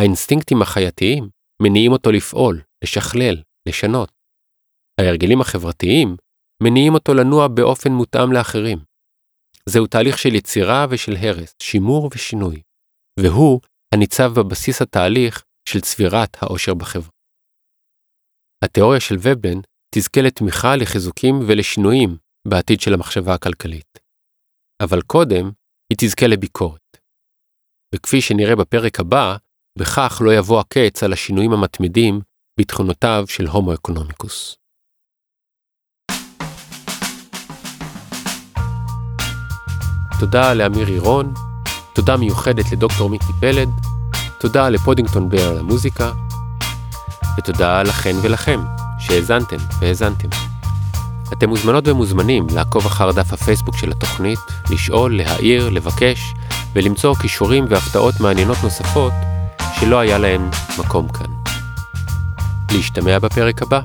האינסטינקטים 0.00 0.62
החייתיים, 0.62 1.28
מניעים 1.62 1.92
אותו 1.92 2.12
לפעול, 2.12 2.62
לשכלל, 2.84 3.42
לשנות. 3.68 4.12
ההרגלים 5.00 5.40
החברתיים 5.40 6.16
מניעים 6.62 6.94
אותו 6.94 7.14
לנוע 7.14 7.48
באופן 7.48 7.92
מותאם 7.92 8.32
לאחרים. 8.32 8.78
זהו 9.68 9.86
תהליך 9.86 10.18
של 10.18 10.34
יצירה 10.34 10.86
ושל 10.90 11.16
הרס, 11.16 11.54
שימור 11.62 12.10
ושינוי, 12.14 12.62
והוא 13.20 13.60
הניצב 13.94 14.40
בבסיס 14.40 14.82
התהליך 14.82 15.42
של 15.68 15.80
צבירת 15.80 16.36
העושר 16.42 16.74
בחברה. 16.74 17.10
התיאוריה 18.64 19.00
של 19.00 19.14
ובן 19.22 19.60
תזכה 19.94 20.20
לתמיכה, 20.20 20.76
לחיזוקים 20.76 21.34
ולשינויים 21.48 22.16
בעתיד 22.48 22.80
של 22.80 22.94
המחשבה 22.94 23.34
הכלכלית. 23.34 23.98
אבל 24.82 25.02
קודם, 25.02 25.50
היא 25.90 25.98
תזכה 25.98 26.26
לביקורת. 26.26 26.96
וכפי 27.94 28.20
שנראה 28.20 28.56
בפרק 28.56 29.00
הבא, 29.00 29.36
בכך 29.78 30.22
לא 30.24 30.30
יבוא 30.38 30.60
הקץ 30.60 31.02
על 31.02 31.12
השינויים 31.12 31.52
המתמידים 31.52 32.20
בתכונותיו 32.60 33.24
של 33.28 33.46
הומו 33.46 33.74
אקונומיקוס. 33.74 34.56
תודה 40.20 40.54
לאמיר 40.54 40.86
עירון, 40.86 41.34
תודה 41.96 42.16
מיוחדת 42.16 42.72
לדוקטור 42.72 43.10
מיקי 43.10 43.32
פלד, 43.40 43.70
תודה 44.38 44.68
לפודינגטון 44.68 45.28
בר 45.28 45.48
על 45.48 45.58
המוזיקה, 45.58 46.12
ותודה 47.38 47.82
לכן 47.82 48.16
ולכם 48.22 48.60
שהאזנתם 48.98 49.56
והאזנתם. 49.80 50.28
אתם 51.32 51.48
מוזמנות 51.48 51.88
ומוזמנים 51.88 52.46
לעקוב 52.54 52.86
אחר 52.86 53.12
דף 53.12 53.32
הפייסבוק 53.32 53.76
של 53.76 53.90
התוכנית, 53.90 54.38
לשאול, 54.70 55.16
להעיר, 55.16 55.68
לבקש 55.68 56.34
ולמצוא 56.72 57.14
כישורים 57.14 57.64
והפתעות 57.68 58.20
מעניינות 58.20 58.58
נוספות 58.62 59.12
שלא 59.80 59.98
היה 59.98 60.18
להן 60.18 60.50
מקום 60.78 61.08
כאן. 61.08 61.30
להשתמע 62.72 63.18
בפרק 63.18 63.62
הבא. 63.62 63.80